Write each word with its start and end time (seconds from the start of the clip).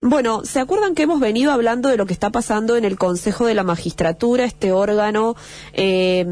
Bueno, 0.00 0.42
¿se 0.44 0.60
acuerdan 0.60 0.94
que 0.94 1.02
hemos 1.02 1.18
venido 1.18 1.50
hablando 1.50 1.88
de 1.88 1.96
lo 1.96 2.06
que 2.06 2.12
está 2.12 2.30
pasando 2.30 2.76
en 2.76 2.84
el 2.84 2.96
Consejo 2.96 3.46
de 3.46 3.54
la 3.54 3.64
Magistratura, 3.64 4.44
este 4.44 4.70
órgano 4.70 5.34
eh, 5.72 6.24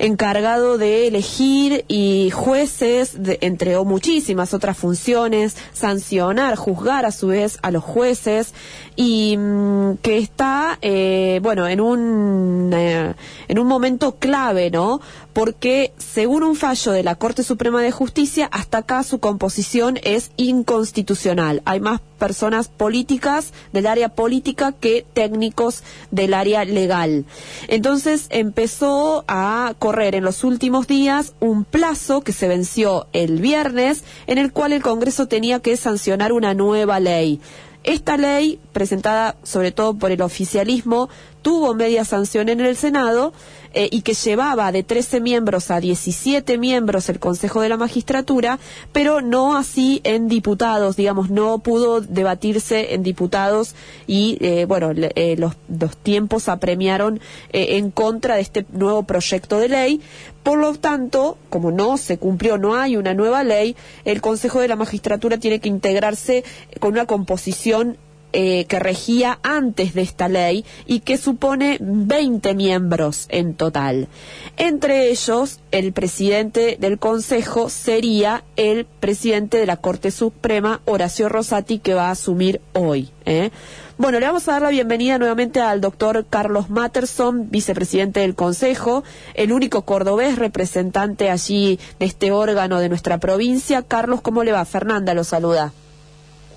encargado 0.00 0.76
de 0.76 1.06
elegir 1.06 1.84
y 1.86 2.30
jueces, 2.30 3.22
de, 3.22 3.38
entre 3.42 3.78
muchísimas 3.84 4.54
otras 4.54 4.76
funciones, 4.76 5.56
sancionar, 5.72 6.56
juzgar 6.56 7.06
a 7.06 7.12
su 7.12 7.28
vez 7.28 7.60
a 7.62 7.70
los 7.70 7.84
jueces 7.84 8.54
y 8.96 9.36
mm, 9.36 9.98
que 10.02 10.18
está, 10.18 10.78
eh, 10.82 11.38
bueno, 11.44 11.68
en 11.68 11.80
un 11.80 12.72
eh, 12.74 13.14
en 13.46 13.58
un 13.60 13.68
momento 13.68 14.16
clave, 14.16 14.68
¿no? 14.72 15.00
Porque 15.32 15.92
según 15.96 16.42
un 16.42 16.56
fallo 16.56 16.92
de 16.92 17.02
la 17.02 17.14
Corte 17.14 17.42
Suprema 17.42 17.80
de 17.80 17.90
Justicia, 17.90 18.48
hasta 18.52 18.78
acá 18.78 19.02
su 19.02 19.18
composición 19.18 19.98
es 20.02 20.30
inconstitucional. 20.36 21.62
Hay 21.64 21.80
más 21.80 22.00
personas 22.18 22.68
políticas 22.68 23.52
del 23.72 23.86
área 23.86 24.10
política 24.10 24.72
que 24.72 25.04
técnicos 25.12 25.82
del 26.10 26.34
área 26.34 26.64
legal. 26.64 27.24
Entonces 27.68 28.26
empezó 28.30 29.24
a 29.26 29.74
correr 29.78 30.14
en 30.14 30.24
los 30.24 30.44
últimos 30.44 30.86
días 30.86 31.34
un 31.40 31.64
plazo 31.64 32.20
que 32.20 32.32
se 32.32 32.46
venció 32.48 33.06
el 33.12 33.40
viernes 33.40 34.04
en 34.26 34.38
el 34.38 34.52
cual 34.52 34.72
el 34.72 34.82
Congreso 34.82 35.26
tenía 35.26 35.60
que 35.60 35.76
sancionar 35.76 36.32
una 36.32 36.54
nueva 36.54 37.00
ley. 37.00 37.40
Esta 37.84 38.16
ley, 38.16 38.60
presentada 38.72 39.34
sobre 39.42 39.72
todo 39.72 39.94
por 39.94 40.12
el 40.12 40.22
oficialismo, 40.22 41.08
tuvo 41.42 41.74
media 41.74 42.04
sanción 42.04 42.48
en 42.48 42.60
el 42.60 42.76
Senado 42.76 43.32
eh, 43.74 43.88
y 43.90 44.02
que 44.02 44.12
llevaba 44.12 44.70
de 44.70 44.82
13 44.82 45.20
miembros 45.20 45.70
a 45.70 45.80
17 45.80 46.58
miembros 46.58 47.08
el 47.08 47.18
Consejo 47.18 47.62
de 47.62 47.70
la 47.70 47.78
Magistratura, 47.78 48.58
pero 48.92 49.22
no 49.22 49.56
así 49.56 50.02
en 50.04 50.28
diputados, 50.28 50.96
digamos, 50.96 51.30
no 51.30 51.58
pudo 51.58 52.02
debatirse 52.02 52.94
en 52.94 53.02
diputados 53.02 53.74
y, 54.06 54.36
eh, 54.40 54.66
bueno, 54.66 54.92
eh, 54.94 55.36
los, 55.38 55.54
los, 55.68 55.96
tiempos 55.96 56.48
apremiaron 56.48 57.20
en 57.52 57.90
contra 57.90 58.36
de 58.36 58.42
este 58.42 58.66
nuevo 58.72 59.04
proyecto 59.04 59.58
de 59.58 59.68
ley. 59.68 60.00
Por 60.42 60.58
lo 60.58 60.74
tanto, 60.74 61.38
como 61.48 61.70
no 61.70 61.96
se 61.96 62.18
cumplió, 62.18 62.58
no 62.58 62.74
hay 62.76 62.96
una 62.96 63.14
nueva 63.14 63.44
ley, 63.44 63.76
el 64.04 64.20
Consejo 64.20 64.60
de 64.60 64.68
la 64.68 64.76
Magistratura 64.76 65.38
tiene 65.38 65.60
que 65.60 65.68
integrarse 65.68 66.44
con 66.80 66.92
una 66.92 67.06
composición 67.06 67.96
eh, 68.32 68.64
que 68.66 68.78
regía 68.78 69.38
antes 69.42 69.94
de 69.94 70.02
esta 70.02 70.28
ley 70.28 70.64
y 70.86 71.00
que 71.00 71.18
supone 71.18 71.78
20 71.80 72.54
miembros 72.54 73.26
en 73.28 73.54
total. 73.54 74.08
Entre 74.56 75.10
ellos, 75.10 75.60
el 75.70 75.92
presidente 75.92 76.76
del 76.80 76.98
Consejo 76.98 77.68
sería 77.68 78.44
el 78.56 78.86
presidente 78.86 79.58
de 79.58 79.66
la 79.66 79.76
Corte 79.76 80.10
Suprema, 80.10 80.80
Horacio 80.84 81.28
Rosati, 81.28 81.78
que 81.78 81.94
va 81.94 82.08
a 82.08 82.12
asumir 82.12 82.60
hoy. 82.72 83.10
¿eh? 83.24 83.50
Bueno, 83.98 84.18
le 84.18 84.26
vamos 84.26 84.48
a 84.48 84.52
dar 84.52 84.62
la 84.62 84.70
bienvenida 84.70 85.18
nuevamente 85.18 85.60
al 85.60 85.80
doctor 85.80 86.26
Carlos 86.28 86.70
Matterson, 86.70 87.50
vicepresidente 87.50 88.20
del 88.20 88.34
Consejo, 88.34 89.04
el 89.34 89.52
único 89.52 89.82
cordobés 89.82 90.36
representante 90.38 91.30
allí 91.30 91.78
de 92.00 92.06
este 92.06 92.32
órgano 92.32 92.80
de 92.80 92.88
nuestra 92.88 93.18
provincia. 93.18 93.82
Carlos, 93.82 94.22
¿cómo 94.22 94.42
le 94.42 94.52
va? 94.52 94.64
Fernanda 94.64 95.14
lo 95.14 95.24
saluda. 95.24 95.72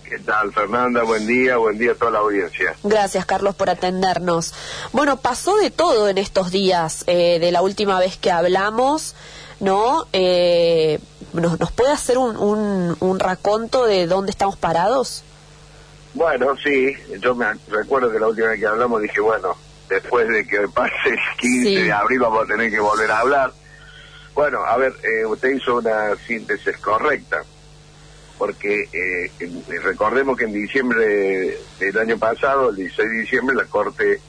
¿Qué 0.09 0.19
tal, 0.19 0.53
Fernanda? 0.53 1.01
Buen 1.01 1.25
día, 1.25 1.57
buen 1.57 1.79
día 1.79 1.93
a 1.93 1.95
toda 1.95 2.11
la 2.11 2.19
audiencia. 2.19 2.75
Gracias, 2.83 3.25
Carlos, 3.25 3.55
por 3.55 3.71
atendernos. 3.71 4.53
Bueno, 4.91 5.17
pasó 5.17 5.57
de 5.57 5.71
todo 5.71 6.07
en 6.07 6.19
estos 6.19 6.51
días, 6.51 7.03
eh, 7.07 7.39
de 7.39 7.51
la 7.51 7.63
última 7.63 7.99
vez 7.99 8.15
que 8.15 8.29
hablamos, 8.29 9.15
¿no? 9.59 10.05
Eh, 10.13 10.99
¿nos, 11.33 11.59
¿Nos 11.59 11.71
puede 11.71 11.91
hacer 11.91 12.19
un, 12.19 12.37
un, 12.37 12.95
un, 12.99 13.19
raconto 13.19 13.85
de 13.85 14.05
dónde 14.05 14.29
estamos 14.29 14.57
parados? 14.57 15.23
Bueno, 16.13 16.55
sí, 16.63 16.95
yo 17.19 17.33
me 17.33 17.47
recuerdo 17.69 18.11
que 18.11 18.19
la 18.19 18.27
última 18.27 18.49
vez 18.49 18.59
que 18.59 18.67
hablamos 18.67 19.01
dije, 19.01 19.19
bueno, 19.21 19.57
después 19.89 20.27
de 20.27 20.45
que 20.45 20.67
pase 20.67 20.93
el 21.09 21.19
15 21.39 21.63
sí. 21.67 21.75
de 21.81 21.91
abril 21.91 22.19
vamos 22.19 22.43
a 22.43 22.47
tener 22.47 22.69
que 22.69 22.79
volver 22.79 23.09
a 23.09 23.19
hablar. 23.19 23.51
Bueno, 24.35 24.59
a 24.65 24.77
ver, 24.77 24.93
eh, 25.01 25.25
usted 25.25 25.49
hizo 25.49 25.77
una 25.77 26.15
síntesis 26.27 26.77
correcta 26.77 27.41
porque 28.37 28.89
eh, 28.91 29.31
recordemos 29.83 30.37
que 30.37 30.45
en 30.45 30.53
diciembre 30.53 31.57
del 31.79 31.97
año 31.97 32.17
pasado, 32.17 32.69
el 32.69 32.75
16 32.75 33.09
de 33.09 33.17
diciembre, 33.19 33.55
la 33.55 33.65
Corte 33.65 34.19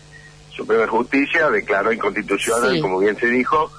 Suprema 0.50 0.82
de 0.82 0.88
Justicia 0.88 1.50
declaró 1.50 1.92
inconstitucional, 1.92 2.74
sí. 2.74 2.80
como 2.80 2.98
bien 2.98 3.16
se 3.18 3.26
dijo, 3.26 3.70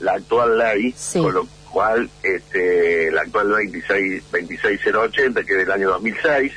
la 0.00 0.12
actual 0.12 0.58
ley, 0.58 0.94
sí. 0.96 1.20
con 1.20 1.34
lo 1.34 1.46
cual 1.70 2.10
este, 2.22 3.10
la 3.10 3.22
actual 3.22 3.50
ley 3.50 3.66
26, 3.68 4.24
26080, 4.30 5.44
que 5.44 5.52
es 5.52 5.58
del 5.58 5.72
año 5.72 5.90
2006, 5.90 6.52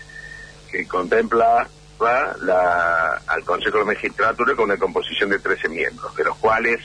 que 0.71 0.87
contempla 0.87 1.67
la, 2.41 3.21
al 3.27 3.43
Consejo 3.43 3.79
de 3.79 3.85
Magistratura 3.85 4.55
con 4.55 4.65
una 4.65 4.77
composición 4.77 5.29
de 5.29 5.39
13 5.39 5.69
miembros, 5.69 6.15
de 6.15 6.23
los 6.23 6.37
cuales 6.37 6.79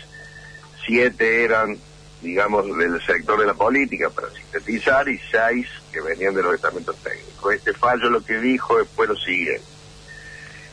siete 0.84 1.44
eran 1.44 1.78
digamos, 2.22 2.66
del 2.76 3.00
sector 3.04 3.38
de 3.38 3.46
la 3.46 3.54
política, 3.54 4.10
para 4.10 4.30
sintetizar, 4.30 5.08
y 5.08 5.18
seis 5.30 5.66
que 5.92 6.00
venían 6.00 6.34
de 6.34 6.42
los 6.42 6.54
estamentos 6.54 6.96
técnicos. 6.96 7.54
Este 7.54 7.72
fallo 7.72 8.10
lo 8.10 8.24
que 8.24 8.38
dijo 8.38 8.78
después 8.78 9.08
lo 9.08 9.16
siguiente. 9.16 9.62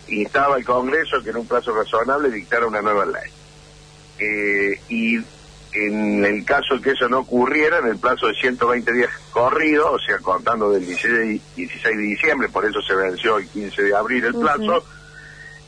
Instaba 0.08 0.56
al 0.56 0.66
Congreso 0.66 1.22
que 1.24 1.30
en 1.30 1.38
un 1.38 1.48
plazo 1.48 1.74
razonable 1.74 2.30
dictara 2.30 2.68
una 2.68 2.82
nueva 2.82 3.06
ley. 3.06 3.32
Eh, 4.20 4.80
y 4.90 5.18
en 5.74 6.24
el 6.24 6.46
caso 6.46 6.80
que 6.82 6.92
eso 6.92 7.10
no 7.10 7.20
ocurriera, 7.20 7.80
en 7.80 7.88
el 7.88 7.98
plazo 7.98 8.28
de 8.28 8.36
120 8.36 8.94
días 8.94 9.10
corridos, 9.32 9.90
o 9.92 10.00
sea, 10.00 10.20
contando 10.20 10.72
del 10.72 10.86
16, 10.86 11.42
16 11.56 11.98
de 11.98 12.04
diciembre, 12.04 12.50
por 12.50 12.66
eso 12.66 12.82
se 12.82 12.96
venció 12.96 13.38
el 13.38 13.48
15 13.48 13.82
de 13.82 13.96
abril 13.96 14.24
el 14.26 14.36
plazo, 14.36 14.62
uh 14.62 14.80
-huh. 14.80 14.84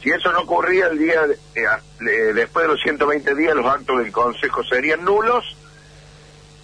si 0.04 0.10
eso 0.12 0.32
no 0.32 0.42
ocurría 0.42 0.88
el 0.88 1.00
día, 1.00 1.26
eh, 1.56 2.34
después 2.36 2.64
de 2.66 2.74
los 2.74 2.82
120 2.82 3.34
días, 3.34 3.56
los 3.56 3.66
actos 3.66 3.98
del 3.98 4.12
Consejo 4.12 4.64
serían 4.64 5.04
nulos, 5.04 5.58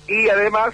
y 0.07 0.29
además 0.29 0.73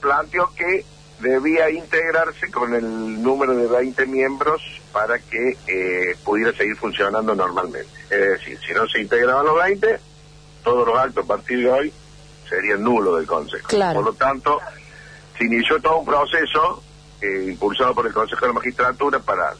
planteó 0.00 0.50
que 0.54 0.84
debía 1.20 1.70
integrarse 1.70 2.50
con 2.50 2.74
el 2.74 3.22
número 3.22 3.54
de 3.54 3.66
20 3.66 4.06
miembros 4.06 4.62
para 4.92 5.18
que 5.18 5.56
eh, 5.66 6.16
pudiera 6.24 6.52
seguir 6.52 6.76
funcionando 6.76 7.34
normalmente. 7.34 7.90
Es 8.08 8.30
decir, 8.30 8.58
si 8.66 8.72
no 8.72 8.88
se 8.88 9.00
integraban 9.00 9.44
los 9.44 9.56
20, 9.56 9.98
todos 10.64 10.86
los 10.86 10.98
actos 10.98 11.24
a 11.24 11.28
partir 11.28 11.58
de 11.58 11.70
hoy 11.70 11.92
serían 12.48 12.82
nulos 12.82 13.18
del 13.18 13.26
Consejo. 13.26 13.68
Claro. 13.68 14.00
Por 14.00 14.12
lo 14.12 14.14
tanto, 14.14 14.60
se 15.38 15.44
inició 15.44 15.80
todo 15.80 15.98
un 15.98 16.06
proceso 16.06 16.82
eh, 17.20 17.46
impulsado 17.48 17.94
por 17.94 18.06
el 18.06 18.12
Consejo 18.12 18.40
de 18.40 18.46
la 18.48 18.54
Magistratura 18.54 19.18
para 19.20 19.52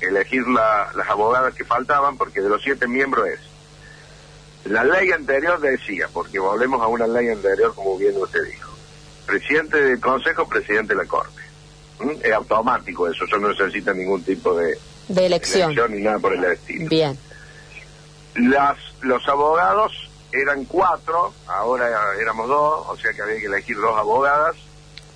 elegir 0.00 0.46
la, 0.48 0.90
las 0.94 1.08
abogadas 1.08 1.54
que 1.54 1.64
faltaban, 1.64 2.16
porque 2.16 2.40
de 2.40 2.48
los 2.48 2.62
siete 2.62 2.86
miembros 2.86 3.28
es 3.28 3.40
la 4.64 4.84
ley 4.84 5.10
anterior 5.10 5.60
decía, 5.60 6.08
porque 6.12 6.38
volvemos 6.38 6.82
a 6.82 6.86
una 6.86 7.06
ley 7.06 7.28
anterior, 7.28 7.74
como 7.74 7.96
bien 7.96 8.16
usted 8.16 8.44
dijo, 8.44 8.70
presidente 9.26 9.80
del 9.82 10.00
Consejo, 10.00 10.46
presidente 10.48 10.94
de 10.94 11.02
la 11.02 11.08
Corte. 11.08 11.40
¿Mm? 12.00 12.10
Es 12.22 12.32
automático 12.32 13.08
eso, 13.08 13.24
eso 13.24 13.36
no 13.38 13.48
necesita 13.48 13.92
ningún 13.92 14.22
tipo 14.22 14.54
de, 14.54 14.78
de 15.08 15.26
elección. 15.26 15.70
elección 15.70 15.92
ni 15.94 16.02
nada 16.02 16.18
por 16.18 16.34
el 16.34 16.44
estilo. 16.44 16.88
Bien. 16.88 17.18
Las, 18.34 18.76
los 19.00 19.26
abogados 19.28 19.92
eran 20.32 20.64
cuatro, 20.64 21.34
ahora 21.46 21.88
éramos 22.20 22.48
dos, 22.48 22.86
o 22.88 22.96
sea 22.96 23.12
que 23.12 23.22
había 23.22 23.40
que 23.40 23.46
elegir 23.46 23.76
dos 23.76 23.98
abogadas. 23.98 24.56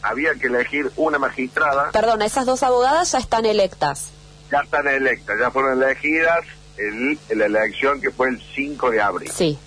Había 0.03 0.34
que 0.34 0.49
elegir 0.49 0.91
una 0.97 1.19
magistrada. 1.19 1.91
Perdón, 1.91 2.21
esas 2.21 2.44
dos 2.44 2.62
abogadas 2.62 3.12
ya 3.12 3.19
están 3.19 3.47
electas. 3.47 4.11
Ya 4.53 4.59
están 4.59 4.87
electas, 4.87 5.38
ya 5.41 5.50
fueron 5.50 5.82
elegidas 5.82 6.44
el, 6.76 7.18
la 7.30 7.46
elección 7.46 8.00
que 8.00 8.10
fue 8.10 8.28
el 8.28 8.42
5 8.54 8.90
de 8.90 9.00
abril. 9.00 9.30
Sí. 9.30 9.58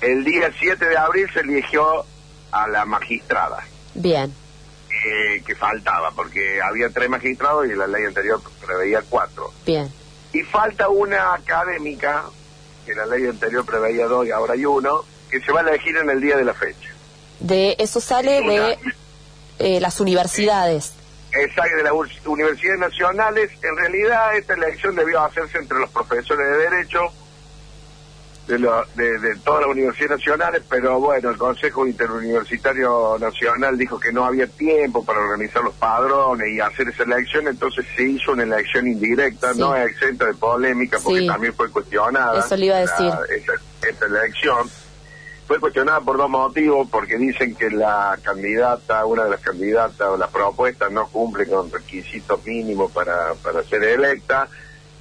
El 0.00 0.24
día 0.24 0.50
7 0.58 0.84
de 0.86 0.96
abril 0.96 1.28
se 1.32 1.40
eligió 1.40 2.04
a 2.52 2.68
la 2.68 2.84
magistrada. 2.84 3.64
Bien. 3.94 4.32
Eh, 4.90 5.42
que 5.46 5.54
faltaba, 5.54 6.10
porque 6.10 6.60
había 6.60 6.90
tres 6.90 7.08
magistrados 7.08 7.66
y 7.66 7.74
la 7.74 7.86
ley 7.86 8.04
anterior 8.04 8.40
preveía 8.64 9.02
cuatro. 9.08 9.52
Bien. 9.64 9.90
Y 10.32 10.42
falta 10.42 10.88
una 10.88 11.34
académica, 11.34 12.24
que 12.84 12.94
la 12.94 13.06
ley 13.06 13.26
anterior 13.26 13.64
preveía 13.64 14.06
dos 14.06 14.26
y 14.26 14.30
ahora 14.30 14.54
hay 14.54 14.64
uno, 14.64 15.04
que 15.30 15.40
se 15.40 15.52
va 15.52 15.60
a 15.60 15.68
elegir 15.68 15.96
en 15.96 16.10
el 16.10 16.20
día 16.20 16.36
de 16.36 16.44
la 16.44 16.54
fecha. 16.54 16.90
De 17.38 17.76
Eso 17.78 18.00
sale 18.00 18.40
una, 18.40 18.52
de 18.52 18.78
eh, 19.58 19.80
las 19.80 20.00
universidades. 20.00 20.92
Exacto, 21.32 21.76
de 21.76 21.82
las 21.82 21.92
universidades 22.26 22.80
nacionales. 22.80 23.50
En 23.62 23.76
realidad 23.76 24.36
esta 24.36 24.54
elección 24.54 24.94
debió 24.96 25.22
hacerse 25.22 25.58
entre 25.58 25.78
los 25.78 25.90
profesores 25.90 26.46
de 26.46 26.56
Derecho 26.58 27.12
de, 28.46 28.58
de, 28.96 29.18
de, 29.18 29.36
todas 29.36 29.60
las 29.60 29.70
universidades 29.70 30.18
nacionales, 30.18 30.62
pero 30.68 30.98
bueno, 30.98 31.30
el 31.30 31.36
Consejo 31.36 31.86
Interuniversitario 31.86 33.16
Nacional 33.20 33.78
dijo 33.78 34.00
que 34.00 34.12
no 34.12 34.24
había 34.24 34.46
tiempo 34.48 35.04
para 35.04 35.20
organizar 35.20 35.62
los 35.62 35.74
padrones 35.74 36.48
y 36.52 36.60
hacer 36.60 36.88
esa 36.88 37.04
elección, 37.04 37.46
entonces 37.46 37.86
se 37.94 38.02
hizo 38.02 38.32
una 38.32 38.42
elección 38.42 38.88
indirecta, 38.88 39.52
sí. 39.52 39.60
no 39.60 39.76
es 39.76 39.90
exenta 39.90 40.26
de 40.26 40.34
polémica, 40.34 40.98
porque 41.02 41.20
sí. 41.20 41.26
también 41.28 41.54
fue 41.54 41.70
cuestionada 41.70 42.40
Eso 42.40 42.56
le 42.56 42.66
iba 42.66 42.76
a 42.76 42.80
decir. 42.80 43.06
La, 43.06 43.20
esta, 43.36 43.52
esta 43.88 44.06
elección 44.06 44.68
fue 45.50 45.58
cuestionada 45.58 46.00
por 46.00 46.16
dos 46.16 46.30
motivos, 46.30 46.86
porque 46.92 47.18
dicen 47.18 47.56
que 47.56 47.70
la 47.70 48.16
candidata, 48.22 49.04
una 49.04 49.24
de 49.24 49.30
las 49.30 49.40
candidatas 49.40 50.06
o 50.06 50.16
la 50.16 50.28
propuesta 50.28 50.88
no 50.90 51.08
cumple 51.08 51.44
con 51.48 51.72
requisitos 51.72 52.46
mínimos 52.46 52.92
para, 52.92 53.34
para 53.34 53.64
ser 53.64 53.82
electa. 53.82 54.46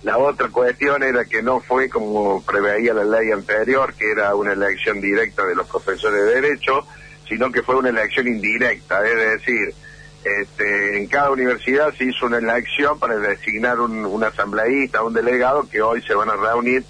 La 0.01 0.17
otra 0.17 0.49
cuestión 0.49 1.03
era 1.03 1.25
que 1.25 1.43
no 1.43 1.59
fue 1.59 1.87
como 1.87 2.41
preveía 2.41 2.95
la 2.95 3.03
ley 3.03 3.29
anterior, 3.29 3.93
que 3.93 4.09
era 4.09 4.33
una 4.33 4.53
elección 4.53 4.99
directa 4.99 5.45
de 5.45 5.53
los 5.53 5.67
profesores 5.67 6.19
de 6.25 6.41
Derecho, 6.41 6.83
sino 7.27 7.51
que 7.51 7.61
fue 7.61 7.75
una 7.75 7.89
elección 7.89 8.27
indirecta, 8.27 9.07
es 9.07 9.15
decir, 9.15 9.75
este, 10.23 10.97
en 10.97 11.05
cada 11.09 11.29
universidad 11.29 11.93
se 11.93 12.05
hizo 12.05 12.25
una 12.25 12.39
elección 12.39 12.97
para 12.97 13.17
designar 13.17 13.79
un, 13.79 14.03
un 14.03 14.23
asambleísta, 14.23 15.03
un 15.03 15.13
delegado 15.13 15.69
que 15.69 15.83
hoy 15.83 16.01
se 16.01 16.15
van 16.15 16.31
a 16.31 16.35
reunir 16.35 16.83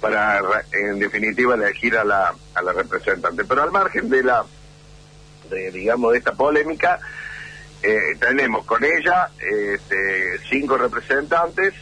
para, 0.00 0.40
en 0.72 0.98
definitiva, 0.98 1.54
elegir 1.54 1.96
a 1.96 2.04
la, 2.04 2.34
a 2.54 2.62
la 2.62 2.72
representante. 2.72 3.44
Pero 3.44 3.62
al 3.62 3.70
margen 3.70 4.08
de 4.08 4.22
la, 4.22 4.44
de, 5.50 5.70
digamos, 5.70 6.12
de 6.12 6.18
esta 6.18 6.32
polémica, 6.32 6.98
eh, 7.82 8.16
tenemos 8.18 8.64
con 8.64 8.82
ella 8.84 9.30
este, 9.38 10.38
cinco 10.50 10.76
representantes 10.76 11.74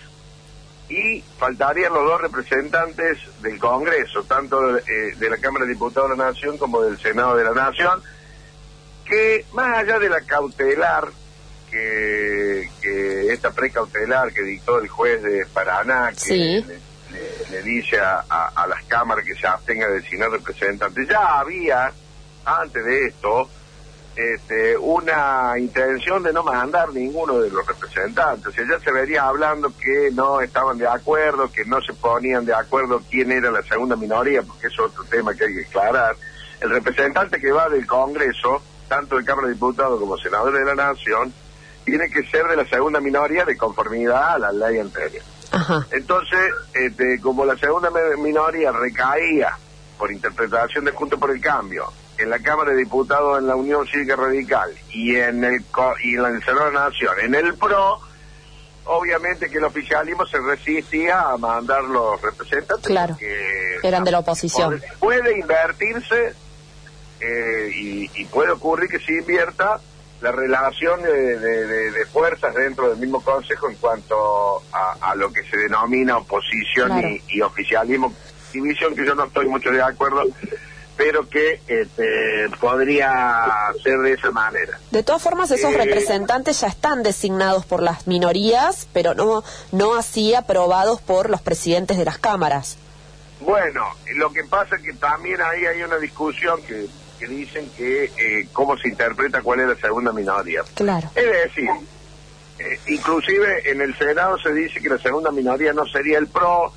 y 0.88 1.22
faltarían 1.38 1.92
los 1.92 2.04
dos 2.04 2.20
representantes 2.20 3.18
del 3.42 3.58
Congreso, 3.58 4.22
tanto 4.24 4.78
eh, 4.78 5.14
de 5.16 5.30
la 5.30 5.38
Cámara 5.38 5.64
de 5.64 5.72
Diputados 5.72 6.10
de 6.10 6.16
la 6.16 6.26
Nación 6.26 6.58
como 6.58 6.82
del 6.82 6.98
Senado 6.98 7.36
de 7.36 7.44
la 7.44 7.52
Nación, 7.52 8.00
que 9.04 9.44
más 9.52 9.78
allá 9.78 9.98
de 9.98 10.08
la 10.08 10.20
cautelar, 10.20 11.08
que, 11.70 12.70
que 12.80 13.32
esta 13.32 13.50
precautelar 13.50 14.32
que 14.32 14.42
dictó 14.42 14.78
el 14.78 14.88
juez 14.88 15.22
de 15.22 15.46
Paraná, 15.46 16.12
que 16.12 16.62
le, 17.50 17.62
dice 17.62 17.98
a, 18.00 18.66
las 18.68 18.84
cámaras 18.84 19.24
que 19.24 19.34
se 19.34 19.46
abstenga 19.46 19.86
de 19.88 20.00
designar 20.00 20.30
representantes. 20.30 21.08
Ya 21.08 21.38
había, 21.38 21.92
antes 22.44 22.84
de 22.84 23.06
esto, 23.06 23.48
este, 24.16 24.76
una 24.78 25.54
intención 25.58 26.22
de 26.22 26.32
no 26.32 26.42
mandar 26.42 26.92
ninguno 26.92 27.38
de 27.38 27.50
los 27.50 27.66
representantes. 27.66 28.46
O 28.46 28.52
sea, 28.52 28.64
ya 28.68 28.80
se 28.80 28.90
vería 28.90 29.24
hablando 29.24 29.72
que 29.76 30.10
no 30.12 30.40
estaban 30.40 30.78
de 30.78 30.86
acuerdo, 30.86 31.52
que 31.52 31.64
no 31.64 31.80
se 31.82 31.92
ponían 31.92 32.44
de 32.44 32.54
acuerdo 32.54 33.02
quién 33.10 33.30
era 33.30 33.50
la 33.50 33.62
segunda 33.62 33.96
minoría, 33.96 34.42
porque 34.42 34.68
es 34.68 34.78
otro 34.78 35.04
tema 35.04 35.34
que 35.34 35.44
hay 35.44 35.54
que 35.54 35.66
aclarar. 35.66 36.16
El 36.60 36.70
representante 36.70 37.38
que 37.38 37.52
va 37.52 37.68
del 37.68 37.86
Congreso, 37.86 38.62
tanto 38.88 39.18
de 39.18 39.24
Cámara 39.24 39.48
de 39.48 39.54
Diputados 39.54 40.00
como 40.00 40.16
senador 40.16 40.54
de 40.54 40.64
la 40.64 40.74
Nación, 40.74 41.32
tiene 41.84 42.08
que 42.10 42.24
ser 42.24 42.46
de 42.46 42.56
la 42.56 42.66
segunda 42.66 43.00
minoría 43.00 43.44
de 43.44 43.56
conformidad 43.56 44.34
a 44.34 44.38
la 44.38 44.52
ley 44.52 44.78
anterior. 44.78 45.22
Entonces, 45.90 46.52
este, 46.74 47.20
como 47.20 47.44
la 47.44 47.56
segunda 47.56 47.90
minoría 48.18 48.72
recaía 48.72 49.56
por 49.98 50.12
interpretación 50.12 50.84
de 50.84 50.92
Junto 50.92 51.18
por 51.18 51.30
el 51.30 51.40
Cambio 51.40 51.92
en 52.18 52.30
la 52.30 52.38
Cámara 52.38 52.72
de 52.72 52.78
Diputados 52.78 53.38
en 53.38 53.46
la 53.46 53.56
Unión 53.56 53.86
Cívica 53.86 54.16
Radical 54.16 54.70
y 54.90 55.16
en 55.16 55.44
el 55.44 55.64
y 56.02 56.14
en 56.14 56.24
el 56.24 56.44
Senado 56.44 56.66
de 56.66 56.72
la 56.72 56.88
Nación, 56.88 57.14
en 57.20 57.34
el 57.34 57.54
PRO, 57.54 58.00
obviamente 58.84 59.50
que 59.50 59.58
el 59.58 59.64
oficialismo 59.64 60.26
se 60.26 60.38
resistía 60.38 61.20
a 61.20 61.36
mandar 61.36 61.84
los 61.84 62.20
representantes. 62.22 62.86
Claro, 62.86 63.16
eran 63.82 64.04
de 64.04 64.10
la 64.10 64.20
oposición. 64.20 64.80
Puede, 64.98 65.38
invertirse 65.38 66.34
eh, 67.20 67.70
y, 67.74 68.10
y 68.14 68.24
puede 68.26 68.52
ocurrir 68.52 68.88
que 68.88 68.98
se 68.98 69.12
invierta 69.12 69.80
la 70.20 70.32
relación 70.32 71.02
de, 71.02 72.06
fuerzas 72.12 72.54
dentro 72.54 72.88
del 72.90 72.98
mismo 72.98 73.20
Consejo 73.20 73.68
en 73.68 73.76
cuanto 73.76 74.62
a, 74.72 75.14
lo 75.16 75.32
que 75.32 75.42
se 75.44 75.56
denomina 75.56 76.18
oposición 76.18 77.20
y, 77.28 77.40
oficialismo, 77.40 78.12
división 78.52 78.94
que 78.94 79.04
yo 79.04 79.14
no 79.14 79.24
estoy 79.24 79.46
mucho 79.46 79.70
de 79.70 79.82
acuerdo, 79.82 80.22
pero 80.96 81.28
que 81.28 81.60
este, 81.66 82.48
podría 82.58 83.72
ser 83.82 83.98
de 83.98 84.12
esa 84.12 84.30
manera. 84.30 84.78
De 84.90 85.02
todas 85.02 85.22
formas, 85.22 85.50
esos 85.50 85.72
eh, 85.72 85.76
representantes 85.76 86.60
ya 86.60 86.68
están 86.68 87.02
designados 87.02 87.66
por 87.66 87.82
las 87.82 88.06
minorías, 88.06 88.88
pero 88.92 89.14
no, 89.14 89.44
no 89.72 89.94
así 89.94 90.34
aprobados 90.34 91.02
por 91.02 91.28
los 91.28 91.42
presidentes 91.42 91.98
de 91.98 92.04
las 92.04 92.18
cámaras. 92.18 92.78
Bueno, 93.40 93.84
lo 94.14 94.32
que 94.32 94.44
pasa 94.44 94.76
es 94.76 94.82
que 94.82 94.94
también 94.94 95.40
ahí 95.42 95.66
hay 95.66 95.82
una 95.82 95.98
discusión 95.98 96.62
que 96.62 96.86
que 97.18 97.26
dicen 97.26 97.70
que 97.76 98.04
eh, 98.04 98.48
cómo 98.52 98.76
se 98.76 98.88
interpreta 98.88 99.42
cuál 99.42 99.60
es 99.60 99.68
la 99.68 99.76
segunda 99.76 100.12
minoría. 100.12 100.62
Claro. 100.74 101.10
Es 101.14 101.44
decir, 101.44 101.68
eh, 102.58 102.78
inclusive 102.88 103.70
en 103.70 103.80
el 103.80 103.96
Senado 103.96 104.38
se 104.38 104.52
dice 104.52 104.80
que 104.80 104.88
la 104.88 104.98
segunda 104.98 105.30
minoría 105.30 105.72
no 105.72 105.86
sería 105.86 106.18
el 106.18 106.28
PRO, 106.28 106.72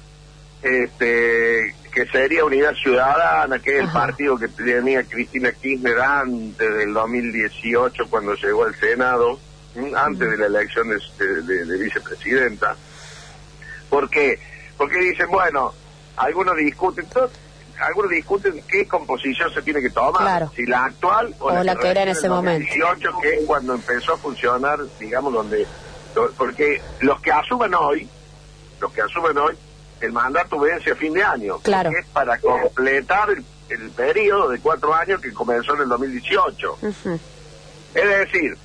este, 0.61 1.75
que 1.93 2.05
sería 2.11 2.45
Unidad 2.45 2.73
Ciudadana, 2.73 3.59
que 3.59 3.77
es 3.77 3.83
el 3.83 3.91
partido 3.91 4.37
que 4.37 4.47
tenía 4.49 5.03
Cristina 5.03 5.51
Kirchner 5.51 5.99
antes 5.99 6.77
del 6.77 6.93
2018 6.93 8.09
cuando 8.09 8.35
llegó 8.35 8.65
al 8.65 8.75
Senado, 8.75 9.39
antes 9.95 10.29
de 10.29 10.37
la 10.37 10.47
elección 10.47 10.89
de, 10.89 11.65
de 11.65 11.77
vicepresidenta. 11.77 12.75
¿Por 13.89 14.09
qué? 14.09 14.39
Porque 14.77 14.99
dicen, 14.99 15.29
bueno, 15.29 15.73
algunos 16.17 16.55
discuten, 16.57 17.05
todo, 17.07 17.29
algunos 17.81 18.11
discuten 18.11 18.61
qué 18.67 18.87
composición 18.87 19.53
se 19.53 19.61
tiene 19.61 19.81
que 19.81 19.89
tomar, 19.89 20.49
si 20.55 20.65
la 20.65 20.85
actual 20.85 21.33
o, 21.39 21.51
la, 21.51 21.75
que, 21.75 21.89
era 21.89 22.03
en 22.03 22.09
ese 22.09 22.29
momento. 22.29 22.73
18, 22.73 23.09
que 23.21 23.35
es 23.35 23.45
cuando 23.45 23.73
empezó 23.73 24.13
a 24.13 24.17
funcionar, 24.17 24.79
digamos, 24.99 25.33
donde... 25.33 25.65
Porque 26.37 26.81
los 27.01 27.21
que 27.21 27.31
asumen 27.31 27.73
hoy, 27.75 28.09
los 28.81 28.91
que 28.91 29.01
asumen 29.01 29.37
hoy, 29.37 29.55
el 30.01 30.11
mandato 30.11 30.59
vence 30.59 30.91
a 30.91 30.95
fin 30.95 31.13
de 31.13 31.23
año. 31.23 31.59
Claro. 31.59 31.91
es 31.91 32.05
para 32.07 32.39
completar 32.39 33.29
el, 33.29 33.89
periodo 33.91 34.49
de 34.49 34.59
cuatro 34.59 34.93
años 34.93 35.21
que 35.21 35.31
comenzó 35.31 35.75
en 35.75 35.81
el 35.81 35.89
2018. 35.89 36.77
Es 37.93 38.07
decir, 38.07 38.57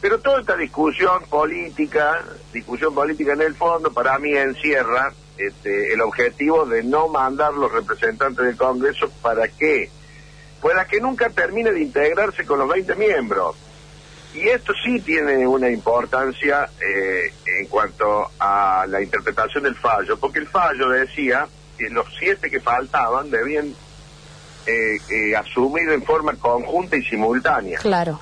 pero 0.00 0.20
toda 0.20 0.40
esta 0.40 0.56
discusión 0.56 1.24
política, 1.28 2.22
discusión 2.52 2.94
política 2.94 3.32
en 3.32 3.42
el 3.42 3.54
fondo, 3.54 3.92
para 3.92 4.18
mí 4.18 4.32
encierra 4.36 5.12
este, 5.38 5.92
el 5.92 6.00
objetivo 6.00 6.66
de 6.66 6.82
no 6.82 7.08
mandar 7.08 7.54
los 7.54 7.70
representantes 7.72 8.44
del 8.44 8.56
Congreso 8.56 9.10
para 9.22 9.48
qué, 9.48 9.90
para 10.62 10.86
que 10.86 11.00
nunca 11.00 11.30
termine 11.30 11.72
de 11.72 11.82
integrarse 11.82 12.44
con 12.44 12.58
los 12.58 12.68
20 12.68 12.94
miembros. 12.96 13.56
Y 14.34 14.48
esto 14.48 14.72
sí 14.84 15.00
tiene 15.00 15.46
una 15.46 15.70
importancia 15.70 16.68
eh, 16.80 17.32
en 17.60 17.66
cuanto 17.68 18.30
a 18.38 18.84
la 18.86 19.00
interpretación 19.00 19.64
del 19.64 19.74
fallo, 19.76 20.18
porque 20.18 20.40
el 20.40 20.46
fallo 20.46 20.90
decía 20.90 21.46
que 21.78 21.88
los 21.88 22.06
siete 22.18 22.50
que 22.50 22.60
faltaban 22.60 23.30
debían 23.30 23.74
eh, 24.66 24.98
eh, 25.08 25.36
asumir 25.36 25.88
en 25.90 26.02
forma 26.02 26.34
conjunta 26.34 26.96
y 26.96 27.02
simultánea. 27.02 27.78
Claro. 27.78 28.20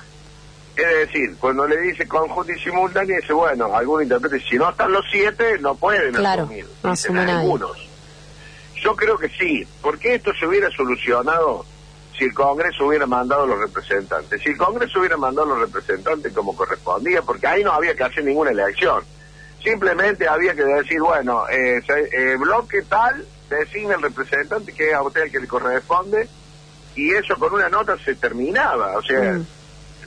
Es 0.75 1.07
decir, 1.07 1.37
cuando 1.39 1.65
le 1.67 1.79
dice 1.79 2.07
conjunto 2.07 2.51
y 2.51 2.59
simultáneo, 2.59 3.15
dice, 3.15 3.31
bueno, 3.31 3.73
algún 3.73 4.03
intérprete, 4.03 4.41
si 4.41 4.57
no 4.57 4.69
están 4.69 4.91
los 4.91 5.05
siete, 5.09 5.57
no 5.59 5.75
pueden 5.75 6.13
claro, 6.13 6.43
asumir. 6.43 6.65
No 6.83 6.91
asumen 6.91 7.29
algunos. 7.29 7.89
Yo 8.83 8.95
creo 8.95 9.17
que 9.17 9.29
sí, 9.29 9.65
porque 9.81 10.15
esto 10.15 10.31
se 10.37 10.45
hubiera 10.45 10.69
solucionado 10.71 11.65
si 12.17 12.25
el 12.25 12.33
Congreso 12.33 12.87
hubiera 12.87 13.05
mandado 13.05 13.47
los 13.47 13.57
representantes. 13.57 14.41
Si 14.41 14.49
el 14.49 14.57
Congreso 14.57 14.99
hubiera 14.99 15.15
mandado 15.15 15.47
los 15.47 15.59
representantes 15.59 16.33
como 16.33 16.55
correspondía, 16.55 17.21
porque 17.21 17.47
ahí 17.47 17.63
no 17.63 17.71
había 17.71 17.95
que 17.95 18.03
hacer 18.03 18.25
ninguna 18.25 18.51
elección. 18.51 19.01
Simplemente 19.63 20.27
había 20.27 20.53
que 20.53 20.63
decir, 20.63 20.99
bueno, 20.99 21.47
eh, 21.49 21.81
eh 21.87 22.35
bloque 22.37 22.81
tal 22.83 23.25
designa 23.49 23.95
el 23.95 24.01
representante 24.01 24.73
que 24.73 24.89
es 24.89 24.93
a 24.93 25.01
usted 25.01 25.23
el 25.23 25.31
que 25.31 25.39
le 25.39 25.47
corresponde, 25.47 26.27
y 26.95 27.11
eso 27.13 27.35
con 27.37 27.53
una 27.53 27.69
nota 27.69 27.97
se 27.97 28.15
terminaba. 28.15 28.97
O 28.97 29.01
sea, 29.01 29.33
mm 29.33 29.45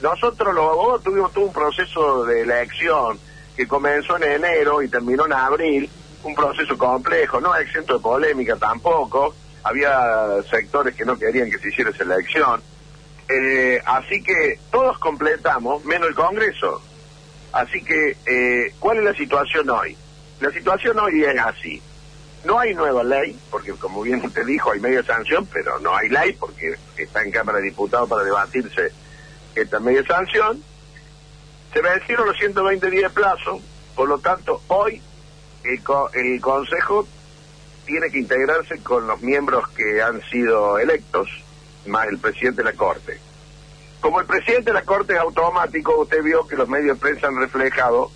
nosotros 0.02 0.54
los 0.54 0.64
abogados 0.64 1.02
tuvimos 1.02 1.32
todo 1.32 1.46
un 1.46 1.52
proceso 1.52 2.24
de 2.24 2.42
elección 2.42 3.18
que 3.56 3.66
comenzó 3.66 4.16
en 4.16 4.24
enero 4.24 4.82
y 4.82 4.88
terminó 4.88 5.26
en 5.26 5.32
abril, 5.32 5.90
un 6.22 6.34
proceso 6.34 6.76
complejo, 6.78 7.40
no 7.40 7.54
exento 7.56 7.94
de 7.94 8.00
polémica 8.00 8.56
tampoco, 8.56 9.34
había 9.64 10.42
sectores 10.50 10.94
que 10.94 11.04
no 11.04 11.18
querían 11.18 11.50
que 11.50 11.58
se 11.58 11.68
hiciera 11.68 11.90
esa 11.90 12.04
elección, 12.04 12.62
eh, 13.28 13.82
así 13.84 14.22
que 14.22 14.58
todos 14.70 14.98
completamos, 14.98 15.84
menos 15.84 16.08
el 16.08 16.14
Congreso. 16.14 16.80
Así 17.52 17.82
que, 17.82 18.16
eh, 18.26 18.74
¿cuál 18.78 18.98
es 18.98 19.04
la 19.04 19.14
situación 19.14 19.68
hoy? 19.70 19.96
La 20.40 20.50
situación 20.50 20.98
hoy 20.98 21.24
es 21.24 21.38
así. 21.38 21.82
No 22.44 22.58
hay 22.58 22.74
nueva 22.74 23.02
ley, 23.02 23.38
porque 23.50 23.72
como 23.72 24.02
bien 24.02 24.24
usted 24.24 24.46
dijo, 24.46 24.70
hay 24.70 24.80
media 24.80 25.02
sanción, 25.02 25.46
pero 25.52 25.78
no 25.80 25.94
hay 25.94 26.08
ley 26.08 26.32
porque 26.38 26.74
está 26.96 27.22
en 27.22 27.32
Cámara 27.32 27.58
de 27.58 27.64
Diputados 27.64 28.08
para 28.08 28.22
debatirse 28.22 28.92
esta 29.62 29.80
media 29.80 30.04
sanción, 30.04 30.62
se 31.72 31.80
vencieron 31.80 32.26
los 32.26 32.36
120 32.38 32.90
días 32.90 33.14
de 33.14 33.20
plazo, 33.20 33.60
por 33.94 34.08
lo 34.08 34.18
tanto, 34.18 34.62
hoy 34.68 35.02
el, 35.64 35.82
el 36.14 36.40
Consejo 36.40 37.06
tiene 37.84 38.10
que 38.10 38.18
integrarse 38.18 38.78
con 38.82 39.06
los 39.06 39.20
miembros 39.22 39.68
que 39.70 40.02
han 40.02 40.22
sido 40.30 40.78
electos, 40.78 41.28
más 41.86 42.06
el 42.08 42.18
presidente 42.18 42.62
de 42.62 42.70
la 42.70 42.76
Corte. 42.76 43.18
Como 44.00 44.20
el 44.20 44.26
presidente 44.26 44.70
de 44.70 44.74
la 44.74 44.82
Corte 44.82 45.14
es 45.14 45.18
automático, 45.18 45.96
usted 46.00 46.22
vio 46.22 46.46
que 46.46 46.56
los 46.56 46.68
medios 46.68 46.96
de 46.96 47.00
prensa 47.00 47.28
han 47.28 47.36
reflejado 47.36 48.10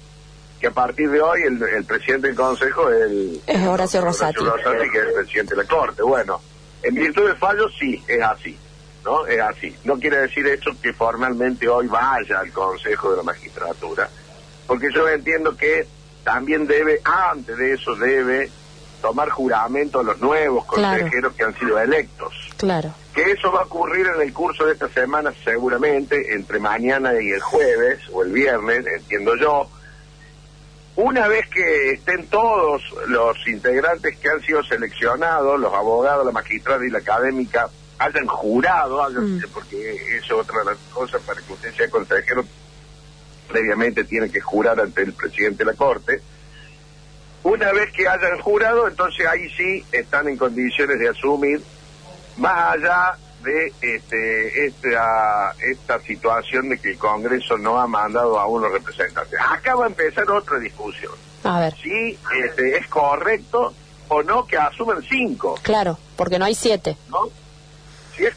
que 0.61 0.69
a 0.69 0.71
partir 0.71 1.11
de 1.11 1.21
hoy 1.21 1.43
el, 1.43 1.85
presidente 1.85 2.29
del 2.29 2.37
Consejo 2.37 2.89
es, 2.89 3.41
el, 3.47 3.69
Horacio 3.69 4.01
Rosati. 4.01 4.39
que 4.93 4.99
es 4.99 5.07
el 5.07 5.15
presidente 5.15 5.57
de 5.57 5.63
la 5.63 5.69
Corte. 5.69 6.03
Bueno, 6.03 6.41
en 6.83 6.95
virtud 6.95 7.27
del 7.27 7.37
fallo 7.37 7.69
sí, 7.71 8.03
es 8.07 8.23
así. 8.23 8.57
¿No? 9.05 9.27
Es 9.27 9.41
así. 9.41 9.77
No 9.85 9.99
quiere 9.99 10.19
decir 10.19 10.47
eso 10.47 10.71
que 10.81 10.93
formalmente 10.93 11.69
hoy 11.69 11.87
vaya 11.87 12.41
al 12.41 12.53
Consejo 12.53 13.11
de 13.11 13.17
la 13.19 13.23
Magistratura, 13.23 14.09
porque 14.67 14.89
yo 14.95 15.09
entiendo 15.09 15.57
que 15.57 15.87
también 16.25 16.67
debe, 16.67 17.01
antes 17.05 17.57
de 17.57 17.75
eso 17.75 17.95
debe 17.97 18.51
tomar 19.01 19.29
juramento 19.31 20.01
a 20.01 20.05
los 20.05 20.21
nuevos 20.21 20.65
consejeros 20.65 21.35
que 21.35 21.45
han 21.45 21.59
sido 21.59 21.79
electos. 21.79 22.33
Claro. 22.57 22.95
Que 23.13 23.33
eso 23.33 23.51
va 23.53 23.63
a 23.63 23.65
ocurrir 23.65 24.07
en 24.07 24.23
el 24.23 24.33
curso 24.33 24.65
de 24.65 24.73
esta 24.73 24.89
semana 24.89 25.35
seguramente, 25.45 26.35
entre 26.35 26.61
mañana 26.61 27.13
y 27.21 27.31
el 27.31 27.41
jueves 27.41 28.01
o 28.13 28.23
el 28.23 28.31
viernes, 28.31 28.87
entiendo 28.87 29.37
yo. 29.37 29.69
Una 30.95 31.27
vez 31.27 31.49
que 31.49 31.93
estén 31.93 32.27
todos 32.29 32.83
los 33.09 33.37
integrantes 33.49 34.17
que 34.19 34.29
han 34.29 34.41
sido 34.43 34.63
seleccionados, 34.63 35.59
los 35.59 35.73
abogados, 35.75 36.25
la 36.25 36.33
magistrada 36.33 36.87
y 36.87 36.91
la 36.91 36.99
académica, 36.99 37.69
hayan 38.03 38.27
jurado, 38.27 39.09
mm. 39.11 39.43
porque 39.53 40.17
eso 40.17 40.35
es 40.35 40.49
otra 40.49 40.61
de 40.61 40.65
las 40.67 40.79
cosas 40.93 41.21
para 41.23 41.41
que 41.41 41.53
usted 41.53 41.75
sea 41.75 41.89
consejero, 41.91 42.45
previamente 43.49 44.05
tiene 44.05 44.31
que 44.31 44.41
jurar 44.41 44.81
ante 44.81 45.03
el 45.03 45.13
presidente 45.13 45.65
de 45.65 45.71
la 45.71 45.77
Corte. 45.77 46.21
Una 47.45 47.73
vez 47.73 47.93
que 47.93 48.09
hayan 48.09 48.41
jurado, 48.41 48.89
entonces 48.89 49.27
ahí 49.27 49.49
sí 49.51 49.85
están 49.93 50.29
en 50.29 50.37
condiciones 50.37 50.99
de 50.99 51.09
asumir, 51.09 51.63
más 52.37 52.75
allá 52.75 53.17
de 53.43 53.73
este, 53.81 54.67
esta, 54.67 55.55
esta 55.61 56.01
situación 56.01 56.69
de 56.69 56.79
que 56.79 56.93
el 56.93 56.99
Congreso 56.99 57.59
no 57.59 57.79
ha 57.81 57.87
mandado 57.87 58.39
a 58.39 58.47
unos 58.47 58.71
representantes. 58.71 59.39
Acá 59.41 59.75
va 59.75 59.87
a 59.87 59.89
empezar 59.89 60.31
otra 60.31 60.59
discusión. 60.59 61.13
A 61.43 61.59
ver. 61.59 61.75
Si 61.75 62.17
este, 62.45 62.77
es 62.77 62.87
correcto 62.87 63.75
o 64.09 64.23
no 64.23 64.47
que 64.47 64.57
asumen 64.57 65.03
cinco. 65.09 65.59
Claro, 65.63 65.99
porque 66.17 66.39
no 66.39 66.45
hay 66.45 66.55
siete. 66.55 66.97
¿No? 67.09 67.42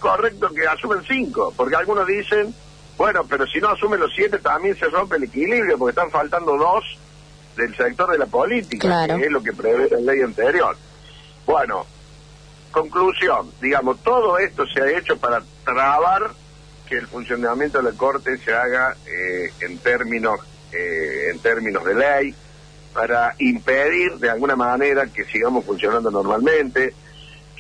Correcto 0.05 0.50
que 0.50 0.67
asumen 0.67 1.01
cinco, 1.07 1.51
porque 1.57 1.75
algunos 1.75 2.05
dicen, 2.05 2.53
bueno, 2.95 3.24
pero 3.27 3.47
si 3.47 3.59
no 3.59 3.69
asumen 3.69 4.00
los 4.00 4.13
siete 4.13 4.38
también 4.38 4.77
se 4.77 4.85
rompe 4.85 5.15
el 5.15 5.24
equilibrio, 5.24 5.79
porque 5.79 5.91
están 5.91 6.12
faltando 6.12 6.55
dos 6.55 6.83
del 7.57 7.75
sector 7.75 8.12
de 8.12 8.19
la 8.19 8.27
política, 8.27 9.07
que 9.07 9.25
es 9.25 9.31
lo 9.31 9.41
que 9.41 9.53
prevé 9.53 9.89
la 9.89 10.00
ley 10.00 10.21
anterior. 10.21 10.77
Bueno, 11.47 11.88
conclusión, 12.71 13.51
digamos, 13.59 14.03
todo 14.03 14.38
esto 14.38 14.67
se 14.67 14.81
ha 14.81 14.95
hecho 14.95 15.17
para 15.17 15.41
trabar 15.63 16.29
que 16.88 16.97
el 16.97 17.07
funcionamiento 17.07 17.79
de 17.79 17.91
la 17.91 17.97
Corte 17.97 18.38
se 18.38 18.53
haga 18.53 18.95
eh, 19.07 19.51
en 19.62 19.79
términos 19.79 20.39
eh, 20.71 21.31
en 21.31 21.39
términos 21.39 21.83
de 21.83 21.95
ley, 21.95 22.35
para 22.93 23.33
impedir 23.39 24.17
de 24.19 24.29
alguna 24.29 24.55
manera 24.55 25.07
que 25.07 25.25
sigamos 25.25 25.65
funcionando 25.65 26.12
normalmente. 26.12 26.93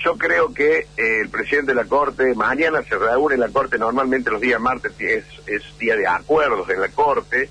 Yo 0.03 0.17
creo 0.17 0.53
que 0.53 0.87
eh, 0.97 1.21
el 1.21 1.29
presidente 1.29 1.71
de 1.71 1.75
la 1.75 1.85
Corte, 1.85 2.35
mañana 2.35 2.83
se 2.83 2.97
reúne 2.97 3.37
la 3.37 3.49
Corte, 3.49 3.77
normalmente 3.77 4.29
los 4.29 4.41
días 4.41 4.59
martes 4.59 4.93
es, 4.99 5.25
es 5.47 5.63
día 5.79 5.95
de 5.95 6.07
acuerdos 6.07 6.69
en 6.69 6.81
la 6.81 6.89
Corte, 6.89 7.49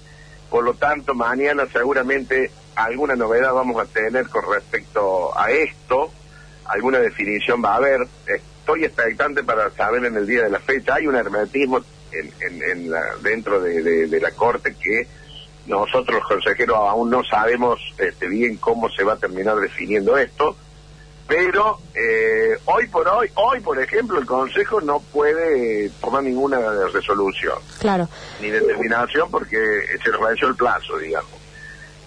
por 0.50 0.62
lo 0.62 0.74
tanto, 0.74 1.14
mañana 1.14 1.66
seguramente 1.72 2.50
alguna 2.76 3.16
novedad 3.16 3.52
vamos 3.52 3.82
a 3.82 3.86
tener 3.86 4.28
con 4.28 4.44
respecto 4.52 5.36
a 5.36 5.50
esto, 5.50 6.12
alguna 6.66 6.98
definición 7.00 7.62
va 7.64 7.72
a 7.72 7.76
haber. 7.76 8.06
Estoy 8.26 8.84
expectante 8.84 9.42
para 9.42 9.70
saber 9.70 10.04
en 10.04 10.16
el 10.16 10.26
día 10.26 10.44
de 10.44 10.50
la 10.50 10.60
fecha. 10.60 10.94
Hay 10.94 11.06
un 11.06 11.16
hermetismo 11.16 11.80
en, 12.12 12.92
dentro 13.22 13.60
de, 13.60 14.20
la 14.20 14.30
Corte 14.30 14.74
que 14.74 15.08
nosotros 15.66 16.20
los 16.20 16.28
consejeros 16.28 16.76
aún 16.76 17.10
no 17.10 17.24
sabemos 17.24 17.80
este, 17.98 18.28
bien 18.28 18.56
cómo 18.58 18.88
se 18.90 19.02
va 19.02 19.14
a 19.14 19.18
terminar 19.18 19.56
definiendo 19.56 20.16
esto 20.16 20.56
pero 21.26 21.78
eh, 21.94 22.58
hoy 22.66 22.86
por 22.88 23.08
hoy, 23.08 23.30
hoy 23.34 23.60
por 23.60 23.80
ejemplo, 23.80 24.18
el 24.18 24.26
Consejo 24.26 24.80
no 24.80 25.00
puede 25.00 25.88
tomar 26.00 26.22
ninguna 26.22 26.58
resolución. 26.92 27.58
Claro. 27.80 28.08
Ni 28.40 28.50
determinación 28.50 29.30
porque 29.30 29.56
se 30.02 30.10
nos 30.10 30.20
venció 30.20 30.48
el 30.48 30.56
plazo, 30.56 30.98
digamos. 30.98 31.30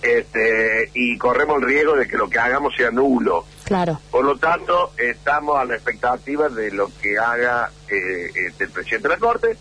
Este, 0.01 0.91
y 0.93 1.17
corremos 1.17 1.57
el 1.57 1.67
riesgo 1.67 1.95
de 1.95 2.07
que 2.07 2.17
lo 2.17 2.29
que 2.29 2.37
hagamos 2.37 2.75
sea 2.75 2.91
nulo. 2.91 3.45
Claro. 3.63 3.99
Por 4.11 4.23
lo 4.23 4.37
tanto, 4.37 4.91
estamos 4.97 5.57
a 5.57 5.65
la 5.65 5.75
expectativa 5.75 6.47
de 6.49 6.71
lo 6.71 6.91
que 7.01 7.17
haga 7.17 7.71
eh, 7.89 8.31
este, 8.47 8.65
el 8.65 8.69
presidente 8.69 9.07
de 9.07 9.13
la 9.15 9.19
Corte, 9.19 9.57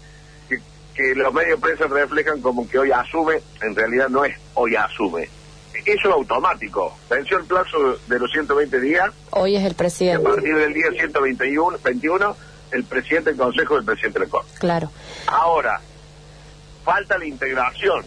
que, 0.49 0.61
que 0.95 1.15
los 1.15 1.33
medios 1.33 1.59
de 1.59 1.67
prensa 1.67 1.87
reflejan 1.87 2.43
como 2.43 2.69
que 2.69 2.79
hoy 2.79 2.93
asume, 2.93 3.41
en 3.63 3.75
realidad 3.75 4.11
no 4.11 4.25
es 4.25 4.37
hoy 4.55 4.77
asume, 4.77 5.31
eso 5.85 6.09
es 6.09 6.14
automático. 6.14 6.97
Venció 7.11 7.38
el 7.38 7.45
plazo 7.45 7.99
de 8.06 8.18
los 8.18 8.30
120 8.33 8.80
días. 8.80 9.11
Hoy 9.30 9.56
es 9.56 9.64
el 9.64 9.75
presidente. 9.75 10.26
a 10.26 10.30
partir 10.30 10.56
del 10.56 10.73
día 10.73 10.87
121, 10.90 11.78
21, 11.83 12.37
el 12.73 12.85
presidente 12.85 13.30
del 13.30 13.38
Consejo 13.38 13.76
del 13.76 13.85
presidente 13.85 14.18
de 14.18 14.25
la 14.25 14.30
Corte. 14.30 14.50
Claro. 14.59 14.90
Ahora, 15.26 15.80
falta 16.85 17.18
la 17.18 17.26
integración. 17.26 18.04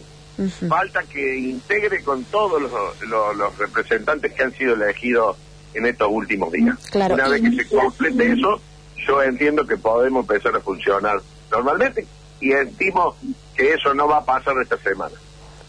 Falta 0.70 1.02
que 1.02 1.36
integre 1.36 2.02
con 2.02 2.24
todos 2.24 2.62
los, 2.62 3.58
representantes 3.58 4.32
que 4.32 4.42
han 4.42 4.52
sido 4.54 4.72
elegidos 4.72 5.36
en 5.74 5.84
estos 5.84 6.08
últimos 6.10 6.50
días. 6.50 6.78
Claro. 6.90 7.14
Una 7.14 7.28
vez 7.28 7.42
que 7.42 7.62
se 7.62 7.68
complete 7.68 8.32
eso, 8.32 8.58
yo 9.06 9.22
entiendo 9.22 9.66
que 9.66 9.76
podemos 9.76 10.22
empezar 10.22 10.56
a 10.56 10.60
funcionar 10.60 11.20
normalmente 11.50 12.06
y 12.40 12.52
estimo 12.52 13.16
que 13.54 13.74
eso 13.74 13.92
no 13.92 14.08
va 14.08 14.18
a 14.18 14.24
pasar 14.24 14.54
esta 14.62 14.78
semana 14.78 15.14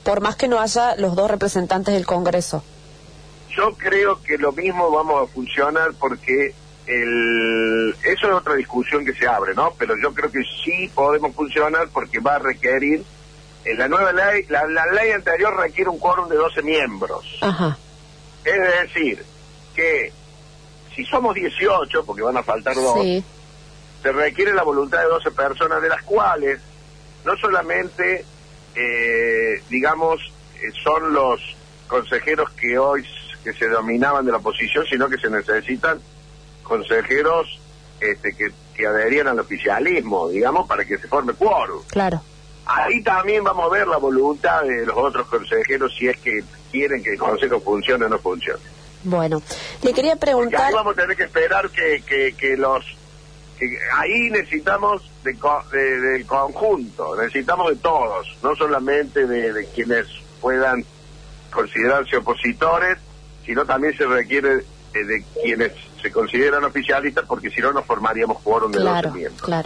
por 0.04 0.22
más 0.22 0.36
que 0.36 0.48
no 0.48 0.60
haya 0.60 0.96
los 0.96 1.16
dos 1.16 1.30
representantes 1.30 1.94
del 1.94 2.06
Congreso. 2.06 2.64
Yo 3.56 3.74
creo 3.76 4.22
que 4.22 4.38
lo 4.38 4.52
mismo 4.52 4.90
vamos 4.92 5.24
a 5.24 5.34
funcionar 5.34 5.92
porque 6.00 6.54
el, 6.88 7.96
eso 8.04 8.28
es 8.28 8.34
otra 8.34 8.56
discusión 8.56 9.06
que 9.06 9.14
se 9.14 9.28
abre, 9.28 9.54
¿no? 9.54 9.74
Pero 9.78 9.96
yo 10.02 10.14
creo 10.14 10.32
que 10.32 10.42
sí 10.64 10.90
podemos 10.94 11.36
funcionar 11.36 11.90
porque 11.94 12.20
va 12.20 12.36
a 12.36 12.40
requerir, 12.40 13.04
en 13.66 13.78
la 13.78 13.88
nueva 13.88 14.12
ley, 14.12 14.46
la, 14.50 14.66
ley 14.66 15.12
anterior 15.12 15.56
requiere 15.56 15.90
un 15.90 16.00
quórum 16.00 16.28
de 16.30 16.36
12 16.36 16.64
miembros. 16.64 17.38
Ajá. 17.42 17.78
Es 18.44 18.60
decir, 18.82 19.24
que 19.76 20.12
si 20.96 21.06
somos 21.06 21.36
18, 21.36 22.06
porque 22.06 22.24
van 22.24 22.38
a 22.38 22.44
faltar 22.44 22.74
dos, 22.76 22.98
se 24.02 24.12
requiere 24.12 24.54
la 24.54 24.64
voluntad 24.64 25.00
de 25.00 25.06
12 25.06 25.32
personas, 25.32 25.82
de 25.82 25.90
las 25.90 26.02
cuales 26.04 26.60
no 27.24 27.38
solamente 27.38 28.26
eh, 28.76 29.62
digamos, 29.70 30.20
eh, 30.62 30.72
son 30.84 31.14
los 31.14 31.40
consejeros 31.88 32.50
que 32.52 32.78
hoy 32.78 33.06
que 33.44 33.54
se 33.54 33.68
dominaban 33.68 34.26
de 34.26 34.32
la 34.32 34.38
oposición, 34.38 34.86
sino 34.86 35.10
que 35.10 35.18
se 35.18 35.30
necesitan 35.30 36.00
consejeros 36.64 37.60
este, 38.00 38.36
que, 38.36 38.52
que 38.76 38.86
adherían 38.86 39.28
al 39.28 39.40
oficialismo, 39.40 40.30
digamos, 40.30 40.68
para 40.68 40.86
que 40.86 40.98
se 40.98 41.08
forme 41.08 41.34
quórum. 41.34 41.82
Claro. 41.88 42.22
Ahí 42.66 43.02
también 43.02 43.44
vamos 43.44 43.66
a 43.66 43.74
ver 43.74 43.88
la 43.88 43.98
voluntad 43.98 44.64
de 44.64 44.86
los 44.86 44.96
otros 44.96 45.28
consejeros 45.28 45.94
si 45.98 46.08
es 46.08 46.18
que 46.18 46.44
quieren 46.72 47.04
que 47.04 47.14
el 47.14 47.18
consejo 47.18 47.60
funcione 47.60 48.06
o 48.06 48.10
no 48.10 48.20
funcione. 48.20 48.62
Bueno, 49.04 49.42
le 49.82 49.94
quería 49.94 50.16
preguntar... 50.16 50.68
ahí 50.68 50.74
vamos 50.74 50.96
a 50.96 51.02
tener 51.02 51.18
que 51.18 51.24
esperar 51.24 51.70
que, 51.72 52.04
que, 52.06 52.36
que 52.38 52.56
los 52.56 52.86
ahí 53.96 54.30
necesitamos 54.30 55.11
de, 55.24 56.00
del 56.00 56.26
conjunto, 56.26 57.16
necesitamos 57.16 57.70
de 57.70 57.76
todos, 57.78 58.28
no 58.44 58.56
solamente 58.56 59.26
de, 59.28 59.66
quienes 59.74 60.08
puedan 60.40 60.84
considerarse 61.52 62.18
opositores, 62.18 62.98
sino 63.46 63.66
también 63.66 63.96
se 63.98 64.06
requiere 64.06 64.64
de, 64.94 65.24
quienes 65.42 65.74
se 66.02 66.12
consideran 66.12 66.64
oficialistas, 66.64 67.26
porque 67.28 67.50
si 67.50 67.62
no, 67.62 67.72
nos 67.72 67.86
formaríamos 67.86 68.42
quórum 68.42 68.72
de 68.72 68.80
claro, 68.80 69.14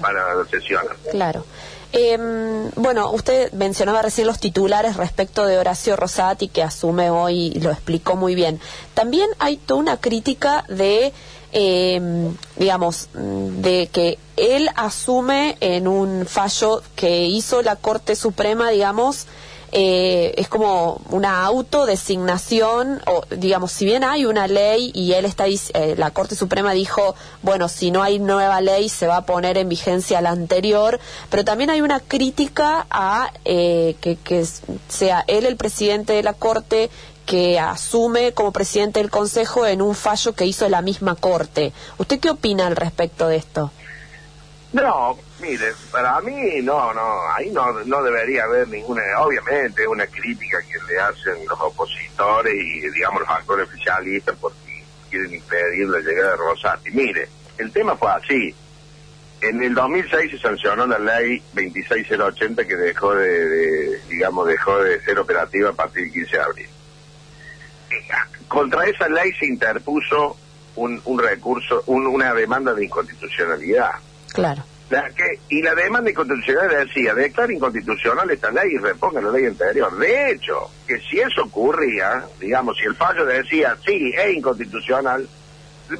para 0.02 0.36
la 0.36 0.46
sesión. 0.46 0.84
Claro. 1.12 1.46
Em, 1.94 2.72
bueno, 2.76 3.12
usted 3.12 3.54
mencionaba 3.54 4.02
recién 4.02 4.28
los 4.28 4.40
titulares 4.40 4.98
respecto 4.98 5.46
de 5.46 5.58
Horacio 5.58 5.96
Rosati, 5.96 6.50
que 6.50 6.62
asume 6.62 7.10
hoy, 7.10 7.54
y 7.56 7.60
lo 7.62 7.72
explicó 7.72 8.18
muy 8.18 8.36
bien. 8.36 8.60
También 8.94 9.30
hay 9.40 9.56
toda 9.56 9.80
una 9.80 9.98
crítica 9.98 10.66
de 10.68 11.14
eh, 11.58 12.02
digamos, 12.58 13.08
de 13.14 13.88
que 13.90 14.20
él 14.36 14.70
asume 14.76 15.56
en 15.62 15.88
un 15.88 16.26
fallo 16.26 16.84
que 16.98 17.28
hizo 17.28 17.62
la 17.62 17.78
Corte 17.78 18.18
Suprema, 18.18 18.72
digamos, 18.72 19.26
eh, 19.72 20.34
es 20.38 20.48
como 20.50 21.02
una 21.10 21.46
autodesignación, 21.46 23.02
o 23.08 23.24
digamos, 23.30 23.72
si 23.72 23.86
bien 23.86 24.04
hay 24.04 24.26
una 24.26 24.48
ley 24.48 24.92
y 24.94 25.14
él 25.14 25.24
está, 25.24 25.48
eh, 25.48 25.96
la 25.98 26.12
Corte 26.12 26.36
Suprema 26.36 26.74
dijo, 26.74 27.16
bueno, 27.42 27.68
si 27.70 27.90
no 27.90 28.04
hay 28.04 28.20
nueva 28.20 28.60
ley 28.62 28.90
se 28.90 29.08
va 29.08 29.18
a 29.18 29.26
poner 29.26 29.58
en 29.58 29.70
vigencia 29.70 30.22
la 30.22 30.32
anterior, 30.32 31.00
pero 31.30 31.46
también 31.46 31.70
hay 31.70 31.82
una 31.82 32.02
crítica 32.02 32.86
a 32.90 33.32
eh, 33.46 33.96
que, 34.02 34.18
que 34.18 34.46
sea 34.90 35.24
él 35.28 35.46
el 35.46 35.56
presidente 35.56 36.14
de 36.14 36.24
la 36.24 36.34
Corte 36.34 36.90
que 37.26 37.60
asume 37.60 38.34
como 38.34 38.52
presidente 38.52 39.00
del 39.00 39.10
Consejo 39.10 39.66
en 39.66 39.82
un 39.82 39.96
fallo 39.96 40.34
que 40.34 40.46
hizo 40.46 40.70
la 40.70 40.82
misma 40.82 41.16
Corte. 41.16 41.74
¿Usted 41.98 42.20
qué 42.20 42.30
opina 42.30 42.68
al 42.68 42.76
respecto 42.76 43.28
de 43.28 43.38
esto? 43.38 43.72
No, 44.74 45.18
mire, 45.40 45.74
para 45.90 46.20
mí 46.20 46.62
no, 46.62 46.94
no, 46.94 47.32
ahí 47.34 47.50
no, 47.50 48.04
debería 48.04 48.44
haber 48.44 48.68
ninguna, 48.68 49.02
obviamente 49.20 49.88
una 49.88 50.06
crítica 50.06 50.62
que 50.62 50.78
le 50.94 51.00
hacen 51.00 51.48
los 51.48 51.60
opositores 51.62 52.54
y 52.54 52.90
digamos 52.90 53.22
los 53.22 53.30
actores 53.30 53.70
oficialistas 53.70 54.36
porque 54.40 54.84
quieren 55.10 55.34
impedir 55.34 55.88
la 55.88 56.00
llegada 56.00 56.32
de 56.32 56.38
Rosati. 56.38 56.92
Mire, 56.92 57.30
el 57.58 57.72
tema 57.72 57.96
fue 57.96 58.12
así. 58.12 58.54
en 59.40 59.64
el 59.64 59.74
2006 59.74 60.32
se 60.32 60.40
sancionó 60.40 60.86
la 60.86 61.00
ley 61.00 61.42
26080 61.54 62.66
que 62.66 62.76
dejó 62.76 63.16
de, 63.16 64.02
digamos, 64.10 64.46
dejó 64.46 64.78
de 64.80 65.02
ser 65.04 65.20
operativa 65.20 65.70
a 65.70 65.74
partir 65.74 66.04
del 66.04 66.12
15 66.12 66.36
de 66.36 66.44
abril. 66.44 66.70
Contra 68.48 68.86
esa 68.86 69.10
ley 69.10 69.32
se 69.40 69.46
interpuso 69.46 70.38
un, 70.76 71.02
un 71.06 71.20
recurso, 71.20 71.84
una 71.88 72.34
demanda 72.34 72.74
de 72.74 72.86
inconstitucionalidad. 72.86 73.92
Claro. 74.34 74.64
y 75.50 75.62
la 75.62 75.74
demanda 75.74 76.06
de 76.06 76.12
inconstitucionalidad 76.12 76.86
decía, 76.86 77.14
declara 77.14 77.54
inconstitucional 77.54 78.30
esta 78.30 78.52
ley 78.52 78.74
y 78.74 78.78
reponga 78.78 79.22
la 79.22 79.32
ley 79.32 79.46
anterior. 79.46 79.98
De 79.98 80.32
hecho, 80.32 80.70
que 80.88 81.00
si 81.00 81.20
eso 81.20 81.44
ocurría, 81.44 82.26
digamos, 82.40 82.78
si 82.78 82.84
el 82.86 82.96
fallo 82.96 83.26
decía, 83.26 83.78
sí, 83.86 84.14
es 84.16 84.36
inconstitucional, 84.36 85.28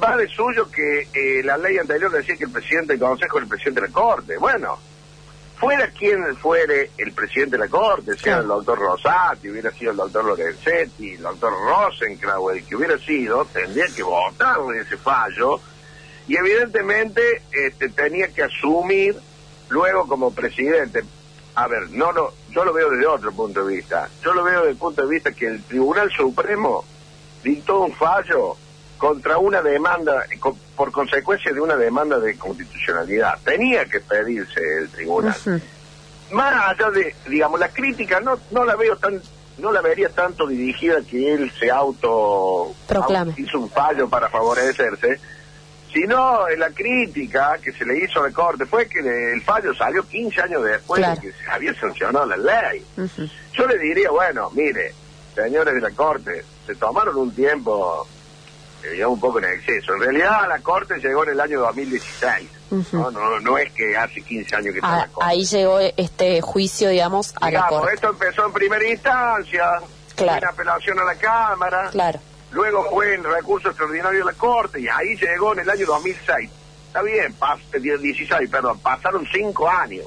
va 0.02 0.16
de 0.16 0.28
suyo 0.28 0.70
que 0.70 1.08
eh, 1.14 1.42
la 1.44 1.56
ley 1.56 1.78
anterior 1.78 2.10
decía 2.10 2.36
que 2.36 2.44
el 2.44 2.50
presidente 2.50 2.92
del 2.92 3.00
Consejo 3.00 3.38
era 3.38 3.44
el 3.44 3.50
presidente 3.50 3.80
de 3.80 3.86
la 3.86 3.92
Corte. 3.92 4.36
Bueno, 4.38 4.78
fuera 5.56 5.88
quien 5.88 6.36
fuere 6.36 6.90
el 6.98 7.12
presidente 7.12 7.56
de 7.56 7.64
la 7.64 7.68
Corte, 7.68 8.16
sea 8.16 8.38
el 8.38 8.46
doctor 8.46 8.78
Rosati, 8.78 9.50
hubiera 9.50 9.70
sido 9.72 9.92
el 9.92 9.96
doctor 9.96 10.24
Lorenzetti, 10.24 11.14
el 11.14 11.22
doctor 11.22 11.52
Rosenkrau, 11.52 12.50
el 12.50 12.64
que 12.64 12.76
hubiera 12.76 12.98
sido, 12.98 13.44
tendría 13.46 13.86
que 13.94 14.02
votar 14.02 14.58
ese 14.78 14.96
fallo 14.96 15.60
y 16.28 16.36
evidentemente 16.36 17.42
este, 17.52 17.88
tenía 17.88 18.28
que 18.28 18.42
asumir 18.42 19.16
luego 19.68 20.06
como 20.06 20.34
presidente. 20.34 21.02
A 21.54 21.68
ver, 21.68 21.90
no 21.90 22.12
lo, 22.12 22.34
yo 22.50 22.64
lo 22.64 22.72
veo 22.74 22.90
desde 22.90 23.06
otro 23.06 23.32
punto 23.32 23.64
de 23.64 23.76
vista. 23.76 24.10
Yo 24.22 24.34
lo 24.34 24.44
veo 24.44 24.60
desde 24.60 24.72
el 24.72 24.76
punto 24.76 25.02
de 25.02 25.08
vista 25.08 25.32
que 25.32 25.46
el 25.46 25.62
Tribunal 25.62 26.10
Supremo 26.10 26.84
dictó 27.42 27.80
un 27.80 27.94
fallo 27.94 28.56
contra 28.98 29.38
una 29.38 29.62
demanda, 29.62 30.24
por 30.74 30.90
consecuencia 30.90 31.52
de 31.52 31.60
una 31.60 31.76
demanda 31.76 32.18
de 32.18 32.36
constitucionalidad. 32.36 33.38
Tenía 33.44 33.84
que 33.84 34.00
pedirse 34.00 34.60
el 34.78 34.88
tribunal. 34.90 35.34
Más 36.32 36.70
allá 36.70 36.90
de, 36.90 37.14
digamos, 37.28 37.60
la 37.60 37.68
crítica 37.68 38.20
no, 38.20 38.38
no 38.50 38.64
la 38.64 38.74
veo 38.74 38.96
tan, 38.96 39.20
no 39.58 39.70
la 39.70 39.80
vería 39.80 40.08
tanto 40.08 40.46
dirigida 40.46 40.96
que 41.08 41.34
él 41.34 41.52
se 41.58 41.70
auto, 41.70 42.74
hizo 43.36 43.60
un 43.60 43.70
fallo 43.70 44.08
para 44.08 44.28
favorecerse, 44.28 45.20
sino 45.92 46.48
en 46.48 46.60
la 46.60 46.70
crítica 46.70 47.58
que 47.62 47.72
se 47.72 47.84
le 47.84 47.98
hizo 47.98 48.20
a 48.20 48.28
la 48.28 48.34
Corte 48.34 48.66
fue 48.66 48.88
que 48.88 48.98
el 48.98 49.40
fallo 49.42 49.74
salió 49.74 50.06
15 50.06 50.42
años 50.42 50.64
después 50.64 51.00
de 51.00 51.20
que 51.20 51.32
se 51.32 51.50
había 51.50 51.72
sancionado 51.74 52.26
la 52.26 52.36
ley. 52.36 52.84
Yo 53.52 53.66
le 53.66 53.78
diría, 53.78 54.10
bueno, 54.10 54.50
mire, 54.52 54.92
señores 55.34 55.74
de 55.74 55.80
la 55.80 55.90
Corte, 55.92 56.44
se 56.66 56.74
tomaron 56.74 57.16
un 57.16 57.30
tiempo 57.30 58.06
digamos 58.90 59.14
un 59.14 59.20
poco 59.20 59.38
en 59.38 59.44
exceso. 59.44 59.94
En 59.94 60.00
realidad 60.00 60.48
la 60.48 60.58
Corte 60.60 60.98
llegó 60.98 61.24
en 61.24 61.30
el 61.30 61.40
año 61.40 61.60
2016, 61.60 62.48
¿no? 62.92 63.10
¿no? 63.10 63.40
No, 63.40 63.58
es 63.58 63.72
que 63.72 63.96
hace 63.96 64.22
15 64.22 64.56
años 64.56 64.72
que 64.72 64.78
está 64.78 64.94
ah, 64.94 64.98
la 64.98 65.08
Corte. 65.08 65.30
Ahí 65.30 65.44
llegó 65.44 65.78
este 65.78 66.40
juicio, 66.40 66.88
digamos, 66.88 67.34
a 67.40 67.50
la 67.50 67.66
Corte. 67.68 67.94
esto 67.94 68.10
empezó 68.10 68.46
en 68.46 68.52
primera 68.52 68.88
instancia, 68.88 69.64
claro. 70.14 70.38
en 70.38 70.48
apelación 70.48 70.98
a 70.98 71.04
la 71.04 71.14
Cámara, 71.14 71.88
claro. 71.90 72.20
luego 72.50 72.84
fue 72.90 73.14
en 73.14 73.24
recurso 73.24 73.68
extraordinario 73.68 74.20
de 74.20 74.24
la 74.26 74.34
Corte 74.34 74.80
y 74.80 74.88
ahí 74.88 75.16
llegó 75.16 75.52
en 75.52 75.60
el 75.60 75.70
año 75.70 75.86
2006. 75.86 76.50
Está 76.88 77.02
bien, 77.02 77.32
pas 77.34 77.60
16, 77.72 78.30
eh, 78.32 78.48
perdón, 78.48 78.78
pasaron 78.78 79.26
5 79.30 79.68
años. 79.68 80.06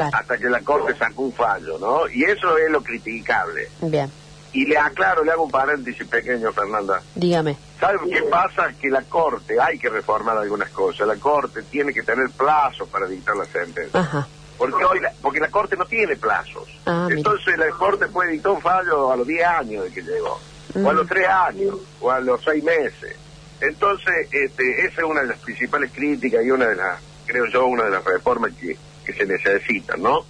Hasta 0.00 0.38
que 0.38 0.48
la 0.48 0.60
Corte 0.60 0.94
sacó 0.96 1.22
un 1.22 1.32
fallo, 1.32 1.78
¿no? 1.78 2.08
Y 2.08 2.24
eso 2.24 2.56
es 2.56 2.70
lo 2.70 2.82
criticable. 2.82 3.68
Bien. 3.80 4.10
Y 4.52 4.66
le 4.66 4.76
aclaro, 4.76 5.24
le 5.24 5.32
hago 5.32 5.44
un 5.44 5.50
paréntesis 5.50 6.06
pequeño, 6.06 6.52
Fernanda. 6.52 7.02
Dígame. 7.14 7.56
¿Sabe 7.82 7.98
qué 8.08 8.22
pasa? 8.30 8.72
Que 8.80 8.88
la 8.88 9.02
Corte, 9.02 9.60
hay 9.60 9.76
que 9.76 9.88
reformar 9.88 10.36
algunas 10.36 10.70
cosas. 10.70 11.04
La 11.04 11.16
Corte 11.16 11.64
tiene 11.64 11.92
que 11.92 12.04
tener 12.04 12.30
plazos 12.30 12.88
para 12.88 13.08
dictar 13.08 13.34
la 13.34 13.44
sentencia. 13.44 13.98
Ajá. 13.98 14.24
Porque 14.56 14.84
hoy 14.84 15.00
la, 15.00 15.12
porque 15.20 15.40
la 15.40 15.48
Corte 15.48 15.76
no 15.76 15.84
tiene 15.86 16.14
plazos. 16.14 16.68
Ah, 16.86 17.08
Entonces 17.10 17.58
la 17.58 17.68
Corte 17.70 18.06
puede 18.06 18.30
dictar 18.30 18.52
un 18.52 18.60
fallo 18.60 19.10
a 19.10 19.16
los 19.16 19.26
10 19.26 19.44
años 19.44 19.84
de 19.84 19.90
que 19.90 20.00
llegó, 20.00 20.38
o 20.76 20.90
a 20.90 20.92
los 20.92 21.08
3 21.08 21.26
años, 21.26 21.74
o 22.00 22.08
a 22.08 22.20
los 22.20 22.40
6 22.44 22.62
meses. 22.62 23.16
Entonces, 23.60 24.28
este, 24.30 24.86
esa 24.86 25.00
es 25.00 25.04
una 25.04 25.22
de 25.22 25.26
las 25.26 25.38
principales 25.40 25.90
críticas 25.92 26.44
y 26.44 26.52
una 26.52 26.68
de 26.68 26.76
las, 26.76 27.00
creo 27.26 27.46
yo, 27.46 27.66
una 27.66 27.82
de 27.82 27.90
las 27.90 28.04
reformas 28.04 28.52
que, 28.60 28.78
que 29.04 29.12
se 29.12 29.26
necesitan, 29.26 30.00
¿no? 30.00 30.24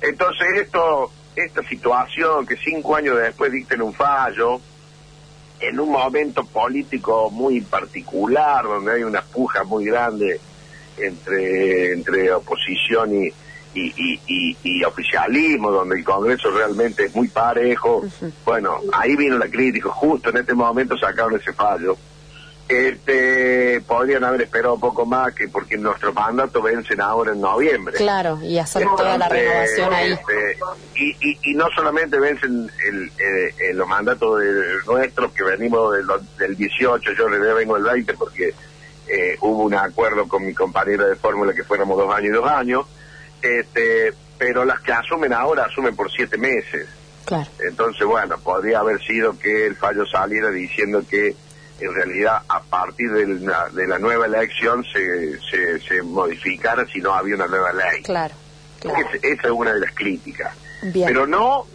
Entonces 0.00 0.46
esto 0.62 1.12
esta 1.36 1.62
situación 1.64 2.46
que 2.46 2.56
cinco 2.56 2.96
años 2.96 3.18
después 3.18 3.52
dicten 3.52 3.82
un 3.82 3.92
fallo, 3.92 4.60
en 5.60 5.80
un 5.80 5.90
momento 5.90 6.44
político 6.44 7.30
muy 7.30 7.60
particular, 7.60 8.64
donde 8.64 8.94
hay 8.94 9.02
una 9.02 9.22
puja 9.22 9.64
muy 9.64 9.84
grande 9.86 10.40
entre, 10.96 11.92
entre 11.92 12.32
oposición 12.32 13.14
y, 13.14 13.32
y, 13.74 14.84
oficialismo, 14.84 15.70
donde 15.70 15.98
el 15.98 16.04
Congreso 16.04 16.50
realmente 16.50 17.04
es 17.04 17.14
muy 17.14 17.28
parejo, 17.28 18.02
bueno, 18.44 18.80
ahí 18.92 19.14
vino 19.16 19.38
la 19.38 19.48
crítica, 19.48 19.88
justo 19.90 20.30
en 20.30 20.38
este 20.38 20.54
momento 20.54 20.96
sacaron 20.96 21.36
ese 21.36 21.52
fallo 21.52 21.96
este 22.68 23.80
podrían 23.86 24.24
haber 24.24 24.42
esperado 24.42 24.74
un 24.74 24.80
poco 24.80 25.06
más 25.06 25.34
que 25.34 25.48
porque 25.48 25.78
nuestros 25.78 26.14
mandatos 26.14 26.62
vencen 26.62 27.00
ahora 27.00 27.32
en 27.32 27.40
noviembre. 27.40 27.96
Claro, 27.96 28.38
y 28.42 28.58
hacer 28.58 28.86
toda 28.96 29.16
la 29.16 29.28
renovación 29.28 29.92
ahí. 29.92 30.12
Este, 30.12 30.58
y, 30.94 31.50
y, 31.50 31.54
no 31.54 31.66
solamente 31.74 32.18
vencen 32.18 32.70
el, 32.86 33.12
eh, 33.18 33.72
los 33.72 33.88
mandatos 33.88 34.40
de 34.40 34.52
nuestros 34.86 35.32
que 35.32 35.44
venimos 35.44 35.96
del, 35.96 36.06
del 36.38 36.56
18, 36.56 37.12
yo 37.12 37.28
le 37.28 37.38
vengo 37.38 37.76
el 37.76 37.84
20 37.84 38.14
porque 38.14 38.54
eh, 39.08 39.36
hubo 39.40 39.62
un 39.62 39.74
acuerdo 39.74 40.28
con 40.28 40.44
mi 40.44 40.52
compañera 40.52 41.06
de 41.06 41.16
fórmula 41.16 41.54
que 41.54 41.64
fuéramos 41.64 41.96
dos 41.96 42.14
años 42.14 42.28
y 42.28 42.32
dos 42.32 42.46
años, 42.46 42.86
este, 43.40 44.12
pero 44.36 44.66
las 44.66 44.80
que 44.80 44.92
asumen 44.92 45.32
ahora 45.32 45.64
asumen 45.64 45.96
por 45.96 46.10
siete 46.10 46.36
meses. 46.36 46.86
Claro. 47.24 47.50
Entonces, 47.60 48.06
bueno, 48.06 48.38
podría 48.38 48.80
haber 48.80 49.02
sido 49.02 49.38
que 49.38 49.66
el 49.66 49.76
fallo 49.76 50.06
saliera 50.06 50.50
diciendo 50.50 51.02
que 51.08 51.34
en 51.80 51.94
realidad 51.94 52.42
a 52.48 52.60
partir 52.60 53.10
de 53.12 53.26
la, 53.26 53.68
de 53.68 53.86
la 53.86 53.98
nueva 53.98 54.26
elección 54.26 54.84
se, 54.84 55.38
se, 55.40 55.80
se, 55.80 56.02
modificara 56.02 56.84
si 56.86 57.00
no 57.00 57.14
había 57.14 57.36
una 57.36 57.46
nueva 57.46 57.72
ley. 57.72 58.02
Claro. 58.02 58.34
esa 59.22 59.46
es 59.46 59.50
una 59.50 59.72
de 59.72 59.80
las 59.80 59.94
críticas. 59.94 60.54
Pero 60.92 61.26
no, 61.26 61.66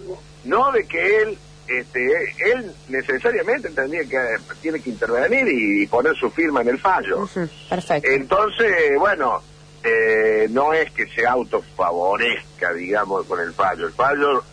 no 0.45 0.71
de 0.71 0.85
que 0.85 1.17
él, 1.21 1.37
este, 1.67 2.33
él 2.51 2.71
necesariamente 2.89 3.69
tendría 3.69 4.03
que, 4.03 4.19
tiene 4.61 4.81
que 4.81 4.89
intervenir 4.89 5.47
y, 5.47 5.87
poner 5.87 6.15
su 6.15 6.29
firma 6.29 6.61
en 6.61 6.69
el 6.69 6.79
fallo. 6.79 7.27
Perfecto. 7.69 8.09
Entonces, 8.09 8.97
bueno, 8.97 9.41
eh, 9.83 10.47
no 10.49 10.73
es 10.73 10.91
que 10.91 11.07
se 11.07 11.25
autofavorezca, 11.25 12.73
digamos, 12.73 13.25
con 13.25 13.39
el 13.39 13.53
fallo. 13.53 13.87
El 13.87 13.93
fallo 13.93 14.43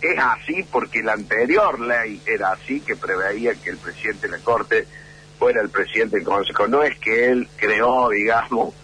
es 0.00 0.18
así 0.18 0.64
porque 0.70 1.02
la 1.02 1.12
anterior 1.14 1.80
ley 1.80 2.20
era 2.26 2.52
así, 2.52 2.80
que 2.80 2.96
preveía 2.96 3.54
que 3.54 3.70
el 3.70 3.76
presidente 3.76 4.28
de 4.28 4.38
la 4.38 4.44
Corte 4.44 4.86
fuera 5.38 5.60
el 5.60 5.70
presidente 5.70 6.16
del 6.16 6.24
Consejo. 6.24 6.68
No 6.68 6.82
es 6.82 6.98
que 6.98 7.30
él 7.30 7.48
creó, 7.56 8.10
digamos, 8.10 8.74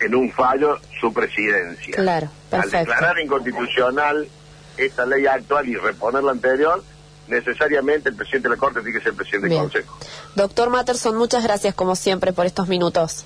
en 0.00 0.14
un 0.14 0.30
fallo 0.32 0.78
su 1.00 1.12
presidencia. 1.12 1.94
Claro, 1.94 2.28
perfecto. 2.50 2.76
Al 2.76 2.84
declarar 2.84 3.18
inconstitucional 3.20 4.28
esta 4.76 5.06
ley 5.06 5.26
actual 5.26 5.68
y 5.68 5.76
reponer 5.76 6.22
la 6.22 6.32
anterior, 6.32 6.82
necesariamente 7.28 8.10
el 8.10 8.16
presidente 8.16 8.48
de 8.48 8.54
la 8.54 8.60
Corte 8.60 8.80
tiene 8.80 8.98
que 8.98 9.02
ser 9.02 9.12
el 9.12 9.16
presidente 9.16 9.48
del 9.48 9.58
Consejo. 9.58 9.98
Doctor 10.34 10.70
Matterson, 10.70 11.16
muchas 11.16 11.42
gracias 11.42 11.74
como 11.74 11.96
siempre 11.96 12.32
por 12.32 12.46
estos 12.46 12.68
minutos. 12.68 13.24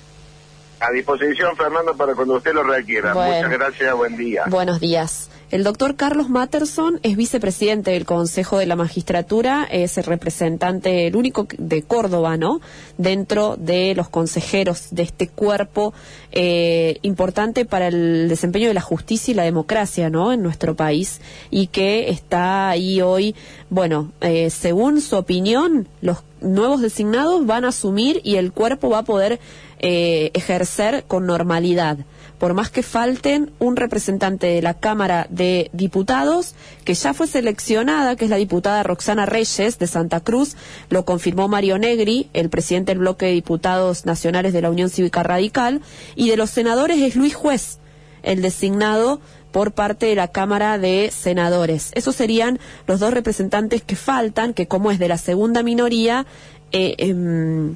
A 0.79 0.91
disposición, 0.91 1.57
Fernando, 1.57 1.95
para 1.97 2.15
cuando 2.15 2.35
usted 2.35 2.53
lo 2.53 2.63
requiera. 2.63 3.13
Muchas 3.13 3.51
gracias, 3.51 3.93
buen 3.95 4.15
día. 4.15 4.43
Buenos 4.47 4.79
días. 4.79 5.28
El 5.51 5.63
doctor 5.63 5.95
Carlos 5.95 6.29
Matterson 6.29 6.99
es 7.01 7.17
vicepresidente 7.17 7.89
del 7.89 8.05
Consejo 8.05 8.59
de 8.59 8.67
la 8.67 8.75
Magistratura, 8.75 9.63
es 9.63 9.97
el 9.97 10.03
representante, 10.03 11.07
el 11.07 11.15
único 11.15 11.47
de 11.57 11.81
Córdoba, 11.81 12.37
¿no? 12.37 12.61
Dentro 12.99 13.55
de 13.57 13.95
los 13.95 14.09
consejeros 14.09 14.89
de 14.91 15.01
este 15.01 15.27
cuerpo 15.27 15.91
eh, 16.31 16.99
importante 17.01 17.65
para 17.65 17.87
el 17.87 18.29
desempeño 18.29 18.67
de 18.67 18.75
la 18.75 18.81
justicia 18.81 19.31
y 19.31 19.35
la 19.35 19.41
democracia, 19.41 20.11
¿no? 20.11 20.31
En 20.33 20.43
nuestro 20.43 20.75
país 20.75 21.19
y 21.49 21.65
que 21.65 22.11
está 22.11 22.69
ahí 22.69 23.01
hoy, 23.01 23.33
bueno, 23.71 24.11
eh, 24.21 24.51
según 24.51 25.01
su 25.01 25.15
opinión, 25.15 25.87
los 26.01 26.19
nuevos 26.41 26.79
designados 26.79 27.47
van 27.47 27.65
a 27.65 27.69
asumir 27.69 28.21
y 28.23 28.35
el 28.35 28.51
cuerpo 28.51 28.91
va 28.91 28.99
a 28.99 29.03
poder 29.03 29.39
eh, 29.79 30.29
ejercer 30.35 31.05
con 31.07 31.25
normalidad 31.25 31.97
por 32.39 32.53
más 32.53 32.71
que 32.71 32.83
falten 32.83 33.51
un 33.59 33.75
representante 33.75 34.47
de 34.47 34.61
la 34.61 34.73
Cámara 34.73 35.27
de 35.29 35.69
Diputados, 35.73 36.55
que 36.85 36.93
ya 36.93 37.13
fue 37.13 37.27
seleccionada, 37.27 38.15
que 38.15 38.25
es 38.25 38.31
la 38.31 38.37
diputada 38.37 38.81
Roxana 38.81 39.25
Reyes 39.25 39.77
de 39.77 39.87
Santa 39.87 40.21
Cruz, 40.21 40.55
lo 40.89 41.05
confirmó 41.05 41.47
Mario 41.47 41.77
Negri, 41.77 42.29
el 42.33 42.49
presidente 42.49 42.93
del 42.93 42.99
bloque 42.99 43.27
de 43.27 43.33
diputados 43.33 44.05
nacionales 44.05 44.53
de 44.53 44.61
la 44.61 44.71
Unión 44.71 44.89
Cívica 44.89 45.21
Radical, 45.21 45.81
y 46.15 46.29
de 46.29 46.37
los 46.37 46.49
senadores 46.49 46.97
es 46.99 47.15
Luis 47.15 47.35
Juez, 47.35 47.77
el 48.23 48.41
designado 48.41 49.19
por 49.51 49.73
parte 49.73 50.05
de 50.05 50.15
la 50.15 50.29
Cámara 50.29 50.77
de 50.77 51.11
Senadores. 51.13 51.91
Esos 51.93 52.15
serían 52.15 52.59
los 52.87 52.99
dos 52.99 53.13
representantes 53.13 53.81
que 53.81 53.95
faltan, 53.95 54.53
que 54.53 54.67
como 54.67 54.91
es 54.91 54.99
de 54.99 55.07
la 55.09 55.17
segunda 55.17 55.61
minoría, 55.61 56.25
eh, 56.71 56.95
em, 56.99 57.75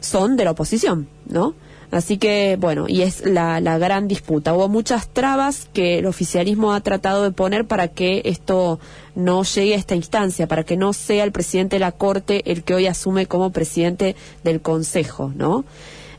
son 0.00 0.36
de 0.36 0.44
la 0.44 0.52
oposición, 0.52 1.08
¿no? 1.26 1.54
Así 1.94 2.18
que, 2.18 2.56
bueno, 2.58 2.86
y 2.88 3.02
es 3.02 3.24
la, 3.24 3.60
la 3.60 3.78
gran 3.78 4.08
disputa. 4.08 4.52
Hubo 4.52 4.68
muchas 4.68 5.06
trabas 5.06 5.68
que 5.72 6.00
el 6.00 6.06
oficialismo 6.06 6.72
ha 6.72 6.80
tratado 6.80 7.22
de 7.22 7.30
poner 7.30 7.66
para 7.66 7.86
que 7.86 8.22
esto 8.24 8.80
no 9.14 9.44
llegue 9.44 9.74
a 9.74 9.78
esta 9.78 9.94
instancia, 9.94 10.48
para 10.48 10.64
que 10.64 10.76
no 10.76 10.92
sea 10.92 11.22
el 11.22 11.30
presidente 11.30 11.76
de 11.76 11.80
la 11.80 11.92
Corte 11.92 12.50
el 12.50 12.64
que 12.64 12.74
hoy 12.74 12.88
asume 12.88 13.26
como 13.26 13.52
presidente 13.52 14.16
del 14.42 14.60
Consejo, 14.60 15.30
¿no? 15.36 15.64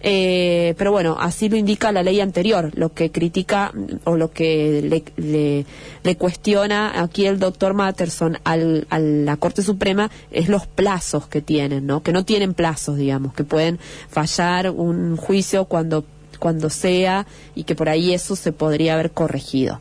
Eh, 0.08 0.76
pero 0.78 0.92
bueno, 0.92 1.18
así 1.20 1.50
lo 1.50 1.56
indica 1.58 1.92
la 1.92 2.04
ley 2.04 2.22
anterior. 2.22 2.70
Lo 2.76 2.94
que 2.94 3.10
critica 3.10 3.74
o 4.04 4.18
lo 4.18 4.30
que 4.30 5.04
le, 5.18 5.66
le, 6.04 6.16
cuestiona 6.16 7.02
aquí 7.02 7.26
el 7.26 7.40
doctor 7.40 7.74
Matterson 7.74 8.38
al, 8.44 8.86
a 8.92 9.00
la 9.00 9.36
Corte 9.38 9.64
Suprema 9.64 10.12
es 10.30 10.48
los 10.48 10.68
plazos 10.68 11.28
que 11.28 11.42
tienen, 11.42 11.88
¿no? 11.88 12.04
Que 12.04 12.12
no 12.12 12.24
tienen 12.24 12.54
plazos, 12.54 12.98
digamos, 12.98 13.34
que 13.34 13.44
pueden 13.44 13.80
fallar 14.08 14.70
un 14.70 15.18
juicio 15.18 15.66
cuando, 15.66 16.06
cuando 16.38 16.70
sea 16.70 17.26
y 17.56 17.64
que 17.64 17.74
por 17.74 17.90
ahí 17.90 18.14
eso 18.14 18.36
se 18.36 18.52
podría 18.52 18.94
haber 18.94 19.10
corregido. 19.10 19.74